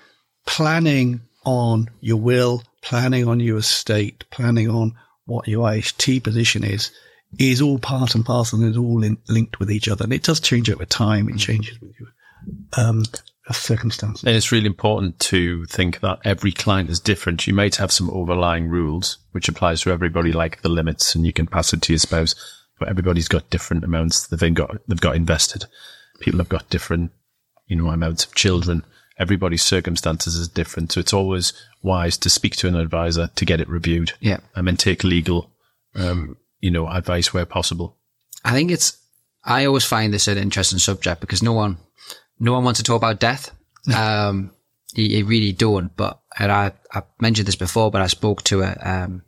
planning 0.47 1.21
on 1.45 1.91
your 2.01 2.17
will, 2.19 2.63
planning 2.83 3.29
on 3.29 3.41
your 3.41 3.59
estate, 3.59 4.25
planning 4.31 4.69
on 4.71 4.95
what 5.27 5.49
your 5.49 5.67
IHT 5.69 6.23
position 6.23 6.65
is, 6.65 6.91
is 7.39 7.61
all 7.61 7.79
part 7.79 8.15
and 8.15 8.25
parcel 8.25 8.61
and 8.61 8.71
is 8.71 8.77
all 8.77 9.03
in, 9.03 9.19
linked 9.29 9.59
with 9.59 9.71
each 9.71 9.89
other. 9.89 10.05
And 10.05 10.13
it 10.13 10.23
does 10.23 10.41
change 10.41 10.71
over 10.71 10.85
time. 10.85 11.29
It 11.29 11.39
changes 11.39 11.81
with 11.81 11.93
your 11.99 12.09
um, 12.77 13.05
circumstances. 13.53 14.25
And 14.25 14.37
it's 14.37 14.53
really 14.53 14.67
important 14.67 15.19
to 15.21 15.65
think 15.67 16.01
that 16.01 16.21
every 16.25 16.53
client 16.53 16.91
is 16.91 17.01
different. 17.01 17.47
You 17.47 17.55
might 17.55 17.77
have 17.77 17.93
some 17.93 18.11
overlying 18.11 18.69
rules, 18.69 19.19
which 19.33 19.49
applies 19.49 19.83
to 19.83 19.91
everybody, 19.91 20.33
like 20.33 20.63
the 20.63 20.69
limits, 20.69 21.15
and 21.15 21.27
you 21.27 21.33
can 21.33 21.47
pass 21.47 21.73
it 21.73 21.83
to 21.83 21.93
your 21.93 21.99
spouse. 21.99 22.35
But 22.79 22.89
everybody's 22.89 23.29
got 23.29 23.51
different 23.51 23.85
amounts 23.85 24.27
they've 24.27 24.55
got, 24.55 24.77
they've 24.89 25.01
got 25.01 25.17
invested. 25.17 25.67
People 26.21 26.39
have 26.39 26.49
got 26.49 26.69
different, 26.71 27.13
you 27.67 27.77
know, 27.77 27.89
amounts 27.89 28.25
of 28.25 28.35
children. 28.35 28.85
Everybody's 29.19 29.63
circumstances 29.63 30.35
is 30.35 30.49
different. 30.49 30.93
So 30.93 31.01
it's 31.01 31.13
always 31.13 31.53
wise 31.83 32.19
to 32.19 32.31
speak 32.31 32.57
to 32.57 32.69
an 32.69 32.75
advisor 32.75 33.31
to 33.37 33.45
get 33.45 33.61
it 33.61 33.69
reviewed. 33.69 34.13
Yeah. 34.21 34.39
And 34.57 34.67
then 34.67 34.77
take 34.77 35.05
legal, 35.05 35.51
um, 35.95 36.37
you 36.61 36.71
know, 36.71 36.89
advice 36.89 37.33
where 37.33 37.47
possible. 37.47 37.97
I 38.45 38.53
think 38.53 38.71
it's. 38.71 38.99
I 39.45 39.67
always 39.67 39.85
find 39.85 40.13
this 40.13 40.27
an 40.27 40.39
interesting 40.39 40.79
subject 40.79 41.21
because 41.21 41.43
no 41.43 41.53
one, 41.53 41.77
no 42.41 42.55
one 42.55 42.65
wants 42.65 42.81
to 42.81 42.85
talk 42.85 42.97
about 42.97 43.21
death. 43.21 43.51
Um, 43.95 44.51
you, 44.95 45.19
you 45.19 45.25
really 45.27 45.53
don't. 45.53 45.95
But 45.95 46.21
and 46.39 46.51
I, 46.51 46.73
I 46.93 47.03
mentioned 47.21 47.49
this 47.49 47.57
before, 47.57 47.91
but 47.91 48.01
I 48.01 48.07
spoke 48.07 48.43
to 48.45 48.63
a, 48.63 48.77
um, 48.83 49.23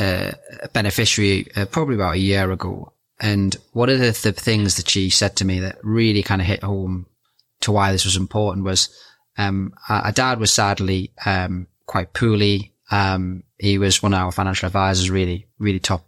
a 0.00 0.34
a 0.62 0.68
beneficiary 0.68 1.46
uh, 1.56 1.66
probably 1.66 1.94
about 1.94 2.14
a 2.14 2.18
year 2.18 2.50
ago, 2.50 2.92
and 3.20 3.56
one 3.72 3.88
of 3.88 3.98
the, 3.98 4.18
the 4.22 4.32
things 4.32 4.76
that 4.76 4.88
she 4.88 5.10
said 5.10 5.36
to 5.36 5.44
me 5.44 5.60
that 5.60 5.78
really 5.82 6.22
kind 6.22 6.40
of 6.40 6.46
hit 6.46 6.62
home 6.62 7.06
to 7.62 7.72
why 7.72 7.92
this 7.92 8.04
was 8.04 8.16
important 8.16 8.64
was, 8.64 8.88
um, 9.38 9.72
our 9.88 10.12
dad 10.12 10.38
was 10.38 10.52
sadly 10.52 11.12
um, 11.24 11.66
quite 11.86 12.12
poorly. 12.12 12.74
Um, 12.90 13.44
he 13.58 13.78
was 13.78 14.02
one 14.02 14.12
of 14.12 14.20
our 14.20 14.32
financial 14.32 14.66
advisors, 14.66 15.10
really, 15.10 15.46
really 15.58 15.80
top, 15.80 16.06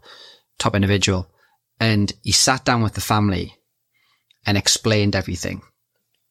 top 0.58 0.74
individual 0.74 1.30
and 1.80 2.12
he 2.22 2.32
sat 2.32 2.64
down 2.64 2.82
with 2.82 2.94
the 2.94 3.00
family 3.00 3.54
and 4.46 4.56
explained 4.56 5.16
everything 5.16 5.62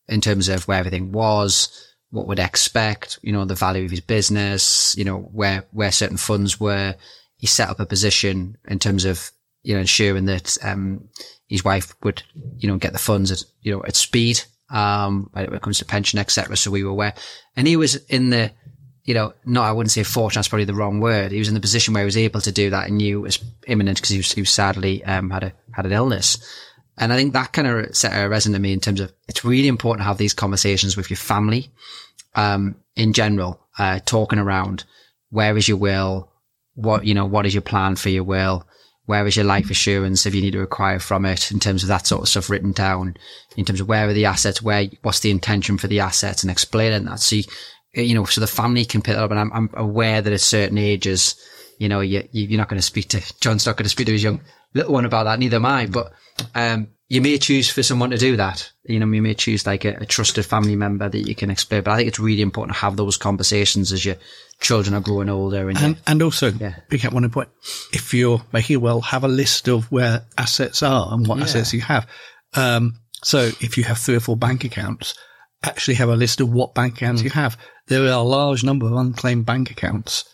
in 0.08 0.21
terms 0.21 0.50
of 0.50 0.67
where 0.67 0.80
everything 0.80 1.12
was, 1.12 1.93
what 2.12 2.28
would 2.28 2.39
expect, 2.39 3.19
you 3.21 3.32
know, 3.32 3.45
the 3.45 3.56
value 3.56 3.86
of 3.86 3.91
his 3.91 4.02
business, 4.02 4.95
you 4.98 5.04
know, 5.04 5.19
where, 5.19 5.65
where 5.71 5.91
certain 5.91 6.17
funds 6.17 6.60
were. 6.60 6.95
He 7.38 7.48
set 7.48 7.69
up 7.69 7.80
a 7.80 7.86
position 7.86 8.58
in 8.67 8.80
terms 8.80 9.06
of, 9.06 9.32
you 9.63 9.74
know, 9.74 9.82
ensuring 9.82 10.26
that, 10.26 10.58
um, 10.62 11.10
his 11.48 11.63
wife 11.63 11.93
would, 12.04 12.24
you 12.58 12.67
know, 12.67 12.78
get 12.78 12.93
the 12.93 13.00
funds 13.00 13.32
at, 13.32 13.43
you 13.62 13.71
know, 13.71 13.84
at 13.86 13.95
speed, 13.95 14.41
um, 14.74 15.30
when 15.32 15.54
it 15.54 15.62
comes 15.62 15.78
to 15.78 15.86
pension, 15.86 16.20
etc. 16.20 16.58
So 16.58 16.72
we 16.72 16.84
were 16.84 16.90
aware 16.90 17.14
and 17.56 17.68
he 17.68 17.78
was 17.78 17.96
in 18.08 18.32
the, 18.32 18.52
you 19.06 19.14
know, 19.14 19.34
not, 19.46 19.66
I 19.66 19.72
wouldn't 19.72 19.92
say 19.92 20.04
fortunate, 20.04 20.40
that's 20.40 20.48
probably 20.50 20.66
the 20.66 20.74
wrong 20.74 21.00
word. 21.00 21.32
He 21.32 21.40
was 21.40 21.48
in 21.48 21.54
the 21.54 21.62
position 21.62 21.94
where 21.94 22.04
he 22.04 22.06
was 22.06 22.18
able 22.18 22.42
to 22.42 22.52
do 22.52 22.72
that 22.72 22.88
and 22.88 22.98
knew 22.98 23.20
it 23.20 23.22
was 23.22 23.44
imminent 23.68 23.98
because 23.98 24.10
he 24.10 24.18
was, 24.18 24.32
he 24.34 24.42
was 24.42 24.50
sadly, 24.50 25.04
um, 25.06 25.30
had 25.30 25.44
a, 25.44 25.54
had 25.72 25.86
an 25.86 25.92
illness. 25.92 26.38
And 26.98 27.14
I 27.14 27.16
think 27.16 27.34
that 27.34 27.54
kind 27.54 27.68
of 27.68 27.96
set 27.96 28.14
a 28.14 28.28
resonant 28.28 28.60
to 28.60 28.62
me 28.62 28.74
in 28.74 28.80
terms 28.80 29.00
of 29.00 29.14
it's 29.28 29.46
really 29.46 29.68
important 29.68 30.02
to 30.02 30.08
have 30.08 30.18
these 30.18 30.34
conversations 30.34 30.98
with 30.98 31.10
your 31.10 31.18
family, 31.18 31.72
um, 32.36 32.76
in 32.96 33.14
general, 33.14 33.60
uh, 33.78 34.00
talking 34.06 34.40
around 34.40 34.84
where 35.30 35.56
is 35.58 35.68
your 35.68 35.78
will? 35.78 36.30
What, 36.76 37.06
you 37.06 37.14
know, 37.14 37.26
what 37.26 37.46
is 37.46 37.54
your 37.54 37.62
plan 37.62 37.96
for 37.96 38.10
your 38.10 38.24
will? 38.24 38.68
Where 39.06 39.28
is 39.28 39.36
your 39.36 39.46
life 39.46 39.70
assurance 39.70 40.26
if 40.26 40.34
you 40.34 40.42
need 40.42 40.52
to 40.54 40.62
acquire 40.62 41.00
from 41.00 41.26
it 41.26 41.52
in 41.52 41.60
terms 41.60 41.84
of 41.84 41.89
that 41.89 42.08
sort 42.08 42.22
of 42.22 42.30
stuff 42.30 42.50
written 42.50 42.72
down 42.72 43.18
in 43.58 43.66
terms 43.66 43.82
of 43.82 43.88
where 43.88 44.08
are 44.08 44.13
the 44.13 44.26
assets? 44.26 44.62
Where, 44.62 44.86
what's 45.02 45.20
the 45.20 45.32
intention 45.32 45.78
for 45.78 45.88
the 45.88 46.00
assets 46.00 46.44
and 46.44 46.52
explaining 46.52 47.06
that. 47.06 47.20
So 47.20 47.36
you, 47.36 47.44
you 47.94 48.16
know, 48.16 48.26
so 48.26 48.39
the 48.39 48.48
family 48.48 48.86
can 48.86 49.02
pick 49.02 49.18
up. 49.18 49.32
And 49.32 49.39
I'm, 49.39 49.52
I'm 49.54 49.70
aware 49.74 50.22
that 50.22 50.32
at 50.32 50.42
certain 50.42 50.78
ages, 50.78 51.36
you 51.80 51.89
know, 51.89 52.00
you- 52.00 52.28
you're 52.32 52.58
not 52.58 52.70
going 52.70 52.80
to 52.80 52.86
speak 52.86 53.10
to, 53.10 53.22
John's 53.42 53.66
not 53.66 53.76
going 53.76 53.84
to 53.86 53.89
speak 53.89 54.06
to 54.08 54.13
his 54.13 54.24
young 54.24 54.42
little 54.74 54.94
one 54.94 55.06
about 55.06 55.26
that, 55.26 55.39
neither 55.39 55.58
am 55.58 55.66
I. 55.66 55.86
But, 55.86 56.13
um, 56.56 56.88
you 57.13 57.21
may 57.21 57.38
choose 57.38 57.69
for 57.69 57.84
someone 57.84 58.10
to 58.10 58.17
do 58.17 58.36
that. 58.38 58.71
You 58.86 58.99
know, 58.99 59.06
you 59.06 59.21
may 59.21 59.36
choose 59.36 59.67
like 59.67 59.86
a, 59.86 59.97
a 59.97 60.06
trusted 60.08 60.47
family 60.47 60.76
member 60.76 61.08
that 61.08 61.28
you 61.28 61.36
can 61.36 61.52
explain. 61.52 61.84
But 61.84 61.91
I 61.91 61.97
think 61.97 62.08
it's 62.08 62.19
really 62.19 62.41
important 62.41 62.76
to 62.76 62.82
have 62.82 62.97
those 62.97 63.17
conversations 63.17 63.91
as 63.91 64.04
your 64.04 64.15
children 64.60 64.95
are 64.95 64.99
growing 64.99 65.30
older. 65.30 65.69
And, 65.69 65.78
And, 65.78 66.02
and 66.08 66.23
also, 66.23 66.52
Yeah. 66.54 66.73
pick 66.89 67.06
up 67.06 67.13
one 67.13 67.30
point. 67.30 67.49
If 67.91 68.15
you're 68.15 68.41
making 68.52 68.78
a 68.78 68.80
will, 68.80 69.02
have 69.02 69.23
a 69.23 69.28
list 69.28 69.67
of 69.67 69.91
where 69.91 70.26
assets 70.39 70.82
are 70.82 71.13
and 71.13 71.28
what 71.28 71.39
assets 71.39 71.71
you 71.71 71.82
have. 71.82 72.08
Um, 72.56 72.95
so 73.23 73.52
if 73.62 73.78
you 73.78 73.84
have 73.84 73.99
three 73.99 74.15
or 74.15 74.19
four 74.19 74.36
bank 74.36 74.63
accounts, 74.63 75.13
actually 75.62 75.93
have 75.97 76.10
a 76.10 76.15
list 76.15 76.41
of 76.41 76.49
what 76.49 76.73
bank 76.73 76.95
accounts 76.95 77.21
you 77.21 77.30
have. 77.30 77.60
There 77.89 78.06
are 78.06 78.08
a 78.08 78.23
large 78.23 78.63
number 78.63 78.88
of 78.88 78.93
unclaimed 78.93 79.45
bank 79.45 79.69
accounts, 79.69 80.26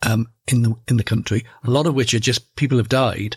um, 0.00 0.28
in 0.48 0.62
the, 0.62 0.74
in 0.88 0.96
the 0.96 1.04
country, 1.04 1.44
a 1.62 1.70
lot 1.70 1.86
of 1.86 1.94
which 1.94 2.14
are 2.14 2.18
just 2.20 2.56
people 2.56 2.78
have 2.78 2.88
died 2.88 3.36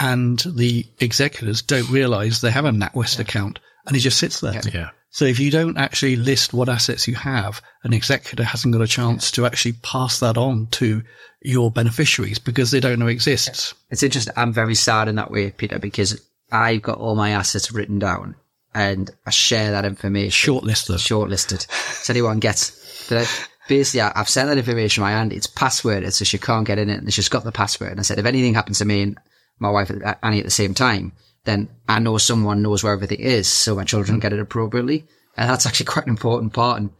and 0.00 0.38
the 0.46 0.86
executors 0.98 1.60
don't 1.60 1.88
realize 1.90 2.40
they 2.40 2.50
have 2.50 2.64
a 2.64 2.70
NatWest 2.70 3.20
account 3.20 3.60
and 3.86 3.94
it 3.94 4.00
just 4.00 4.18
sits 4.18 4.40
there. 4.40 4.60
Yeah. 4.72 4.90
So 5.10 5.26
if 5.26 5.38
you 5.38 5.50
don't 5.50 5.76
actually 5.76 6.16
list 6.16 6.54
what 6.54 6.68
assets 6.68 7.06
you 7.06 7.16
have, 7.16 7.60
an 7.84 7.92
executor 7.92 8.44
hasn't 8.44 8.72
got 8.72 8.80
a 8.80 8.86
chance 8.86 9.30
to 9.32 9.44
actually 9.44 9.74
pass 9.82 10.20
that 10.20 10.38
on 10.38 10.68
to 10.68 11.02
your 11.42 11.70
beneficiaries 11.70 12.38
because 12.38 12.70
they 12.70 12.80
don't 12.80 12.98
know 12.98 13.08
it 13.08 13.12
exists. 13.12 13.74
it's 13.90 14.02
interesting. 14.02 14.32
I'm 14.36 14.52
very 14.52 14.74
sad 14.74 15.08
in 15.08 15.16
that 15.16 15.30
way, 15.30 15.50
Peter, 15.50 15.78
because 15.78 16.20
I've 16.50 16.82
got 16.82 16.98
all 16.98 17.14
my 17.14 17.30
assets 17.30 17.72
written 17.72 17.98
down 17.98 18.36
and 18.74 19.10
I 19.26 19.30
share 19.30 19.72
that 19.72 19.84
information. 19.84 20.54
Shortlisted. 20.54 20.98
shortlisted. 20.98 21.70
So 22.04 22.12
anyone 22.12 22.38
gets, 22.38 23.08
but 23.08 23.26
I, 23.26 23.26
basically 23.68 24.02
I, 24.02 24.12
I've 24.14 24.28
sent 24.28 24.48
that 24.48 24.58
information 24.58 25.02
to 25.02 25.10
my 25.10 25.14
aunt. 25.14 25.32
It's 25.32 25.46
passworded, 25.46 26.12
so 26.12 26.24
she 26.24 26.38
can't 26.38 26.66
get 26.66 26.78
in 26.78 26.88
it. 26.88 27.00
And 27.00 27.12
she's 27.12 27.28
got 27.28 27.44
the 27.44 27.52
password. 27.52 27.90
And 27.90 28.00
I 28.00 28.04
said, 28.04 28.18
if 28.18 28.26
anything 28.26 28.54
happens 28.54 28.78
to 28.78 28.84
me 28.84 29.02
and 29.02 29.18
my 29.60 29.70
wife 29.70 29.90
Annie 30.22 30.38
at 30.38 30.44
the 30.44 30.50
same 30.50 30.74
time, 30.74 31.12
then 31.44 31.68
I 31.88 31.98
know 32.00 32.18
someone 32.18 32.62
knows 32.62 32.82
where 32.82 32.92
everything 32.92 33.20
is, 33.20 33.48
so 33.48 33.76
my 33.76 33.84
children 33.84 34.18
get 34.20 34.32
it 34.32 34.40
appropriately. 34.40 35.06
And 35.36 35.48
that's 35.48 35.66
actually 35.66 35.86
quite 35.92 36.06
an 36.06 36.10
important 36.10 36.52
part. 36.52 36.80
And 36.80 36.90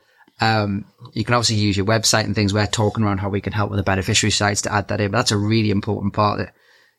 um, 0.41 0.85
you 1.13 1.25
can 1.25 1.35
obviously 1.35 1.57
use 1.57 1.77
your 1.77 1.87
website 1.87 2.25
and 2.25 2.35
things. 2.35 2.55
We're 2.55 2.67
talking 2.67 3.05
around 3.05 3.19
how 3.19 3.29
we 3.29 3.41
can 3.41 3.53
help 3.53 3.71
with 3.71 3.79
the 3.79 3.85
beneficiary 3.85 4.31
sites 4.31 4.63
to 4.63 4.73
add 4.73 4.89
that 4.89 5.01
in. 5.01 5.11
But 5.11 5.19
that's 5.19 5.33
a 5.33 5.37
really 5.39 5.71
important 5.71 6.15
part 6.15 6.39
that 6.39 6.55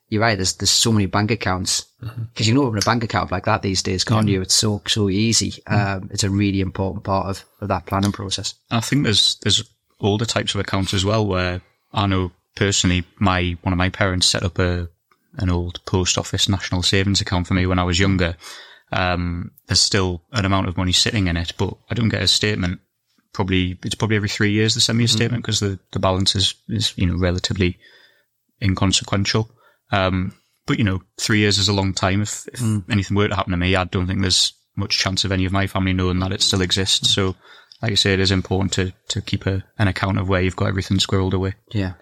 you're 0.10 0.21
right. 0.21 0.36
There's, 0.36 0.54
there's 0.56 0.69
so 0.69 0.91
many 0.91 1.06
bank 1.06 1.32
accounts 1.32 1.86
because 2.00 2.47
you 2.47 2.54
can 2.54 2.63
open 2.63 2.78
a 2.78 2.82
bank 2.82 3.04
account 3.04 3.32
like 3.32 3.45
that 3.45 3.62
these 3.62 3.82
days, 3.82 4.04
can't 4.04 4.28
you? 4.28 4.41
It's 4.41 4.54
so, 4.54 4.82
so 4.86 5.10
easy. 5.10 5.54
Um, 5.65 6.10
it's 6.12 6.24
a 6.24 6.30
really 6.30 6.62
important 6.62 7.06
part 7.06 7.28
of, 7.28 7.45
of 7.62 7.69
that 7.69 7.86
planning 7.86 8.12
process. 8.12 8.54
I 8.69 8.82
think 8.82 9.04
there's 9.04 9.38
there's 9.41 9.63
older 10.02 10.26
types 10.26 10.54
of 10.54 10.60
accounts 10.60 10.93
as 10.93 11.06
well 11.06 11.26
where 11.26 11.62
I 11.93 12.08
know 12.08 12.32
personally 12.56 13.06
my 13.19 13.58
one 13.62 13.71
of 13.71 13.78
my 13.78 13.89
parents 13.89 14.28
set 14.28 14.43
up 14.43 14.60
a 14.60 14.89
an 15.38 15.50
old 15.50 15.84
post 15.86 16.17
office 16.17 16.50
national 16.50 16.84
savings 16.84 17.22
account 17.22 17.48
for 17.48 17.54
me 17.54 17.65
when 17.65 17.80
I 17.80 17.84
was 17.84 18.00
younger. 18.00 18.36
Um, 18.91 19.52
there's 19.67 19.82
still 19.82 20.22
an 20.34 20.46
amount 20.46 20.67
of 20.67 20.78
money 20.78 20.91
sitting 20.91 21.28
in 21.28 21.38
it, 21.38 21.54
but 21.58 21.76
I 21.89 21.96
don't 21.96 22.10
get 22.10 22.22
a 22.22 22.28
statement. 22.28 22.82
Probably 23.34 23.80
it's 23.84 23.96
probably 23.96 24.17
every 24.17 24.30
three 24.30 24.52
years 24.52 24.74
they 24.74 24.82
send 24.82 24.98
me 24.98 25.06
a 25.06 25.08
statement 25.08 25.44
because 25.44 25.62
the, 25.62 25.80
the 25.91 26.00
balance 26.00 26.36
is, 26.36 26.54
is 26.67 26.94
you 26.98 27.08
know 27.08 27.17
relatively 27.17 27.78
inconsequential. 28.62 29.50
Um, 29.91 30.34
but 30.65 30.78
you 30.78 30.84
know, 30.84 31.02
three 31.17 31.39
years 31.39 31.58
is 31.58 31.67
a 31.67 31.74
long 31.74 31.94
time. 31.94 32.22
If, 32.22 32.48
if 32.48 32.62
anything 32.89 33.17
were 33.17 33.28
to 33.28 33.36
happen 33.36 33.52
to 33.52 33.58
me, 33.58 33.76
I 33.76 33.86
don't 33.86 34.08
think 34.08 34.22
there's 34.22 34.54
much 34.76 34.98
chance 34.98 35.26
of 35.26 35.32
any 35.32 35.46
of 35.46 35.52
my 35.52 35.67
family 35.67 35.94
knowing 35.94 36.20
that 36.20 36.32
it 36.32 36.41
still 36.41 36.62
exists. 36.62 37.10
So, 37.10 37.36
like 37.82 37.91
I 37.91 37.96
say, 37.96 38.13
it 38.13 38.20
is 38.20 38.32
important 38.32 38.74
to, 38.74 38.94
to 39.10 39.22
keep 39.22 39.46
a, 39.46 39.63
an 39.78 39.88
account 39.88 40.20
of 40.20 40.30
where 40.30 40.41
you've 40.41 40.56
got 40.56 40.67
everything 40.67 40.98
squirreled 40.98 41.34
away. 41.34 41.56
Yeah. 41.72 41.94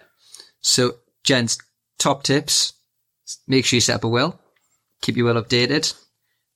So, 0.60 0.96
gents, 1.24 1.58
top 1.98 2.22
tips. 2.22 2.74
Make 3.46 3.64
sure 3.64 3.76
you 3.76 3.80
set 3.80 3.96
up 3.96 4.04
a 4.04 4.08
will, 4.08 4.40
keep 5.00 5.16
your 5.16 5.32
will 5.32 5.42
updated. 5.42 5.94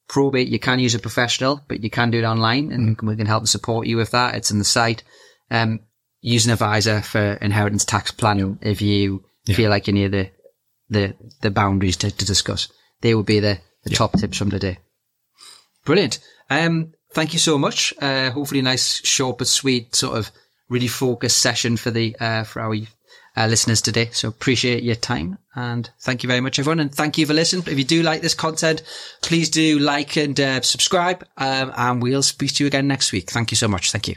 Probate, 0.07 0.49
you 0.49 0.59
can 0.59 0.81
use 0.81 0.95
a 0.95 0.99
professional, 0.99 1.63
but 1.67 1.83
you 1.83 1.89
can 1.89 2.11
do 2.11 2.19
it 2.19 2.25
online 2.25 2.73
and 2.73 3.01
we 3.01 3.17
can 3.17 3.27
help 3.27 3.43
and 3.43 3.49
support 3.49 3.87
you 3.87 3.97
with 3.97 4.11
that. 4.11 4.35
It's 4.35 4.51
in 4.51 4.59
the 4.59 4.65
site. 4.65 5.03
Um, 5.51 5.81
use 6.21 6.47
an 6.47 6.53
advisor 6.53 7.01
for 7.01 7.35
inheritance 7.35 7.85
tax 7.85 8.11
planning 8.11 8.59
if 8.61 8.83
you 8.83 9.25
feel 9.47 9.71
like 9.71 9.87
you 9.87 9.93
need 9.93 10.13
the, 10.13 10.31
the, 10.91 11.15
the 11.41 11.51
boundaries 11.51 11.97
to, 11.99 12.11
to 12.11 12.25
discuss. 12.25 12.69
They 13.01 13.15
would 13.15 13.27
be 13.27 13.41
the, 13.41 13.59
the 13.85 13.91
top 13.91 14.13
tips 14.19 14.37
from 14.37 14.51
today. 14.51 14.79
Brilliant. 15.85 16.19
Um, 16.51 16.93
thank 17.13 17.33
you 17.33 17.39
so 17.39 17.59
much. 17.59 17.95
Uh, 18.01 18.31
hopefully 18.31 18.61
a 18.61 18.63
nice, 18.63 19.05
short 19.07 19.39
but 19.39 19.47
sweet 19.47 19.95
sort 19.95 20.19
of 20.19 20.31
really 20.69 20.89
focused 20.89 21.39
session 21.39 21.77
for 21.77 21.91
the, 21.91 22.17
uh, 22.21 22.45
for 22.45 22.61
our 22.61 22.75
uh, 23.37 23.47
listeners 23.47 23.81
today. 23.81 24.11
So 24.13 24.29
appreciate 24.29 24.83
your 24.83 24.95
time 24.95 25.39
and 25.55 25.89
thank 26.01 26.23
you 26.23 26.29
very 26.29 26.41
much, 26.41 26.59
everyone. 26.59 26.81
And 26.81 26.95
thank 26.95 27.19
you 27.19 27.27
for 27.27 27.35
listening. 27.35 27.65
If 27.67 27.79
you 27.79 27.85
do 27.85 28.03
like 28.03 28.23
this 28.23 28.35
content, 28.35 28.83
please 29.23 29.51
do 29.51 29.79
like 29.79 30.17
and 30.17 30.39
uh, 30.39 30.61
subscribe. 30.63 31.25
Um, 31.37 31.73
and 31.77 32.03
we'll 32.03 32.23
speak 32.23 32.55
to 32.55 32.65
you 32.65 32.69
again 32.69 32.89
next 32.89 33.13
week. 33.13 33.31
Thank 33.31 33.51
you 33.51 33.57
so 33.57 33.69
much. 33.69 33.93
Thank 33.93 34.09
you. 34.09 34.17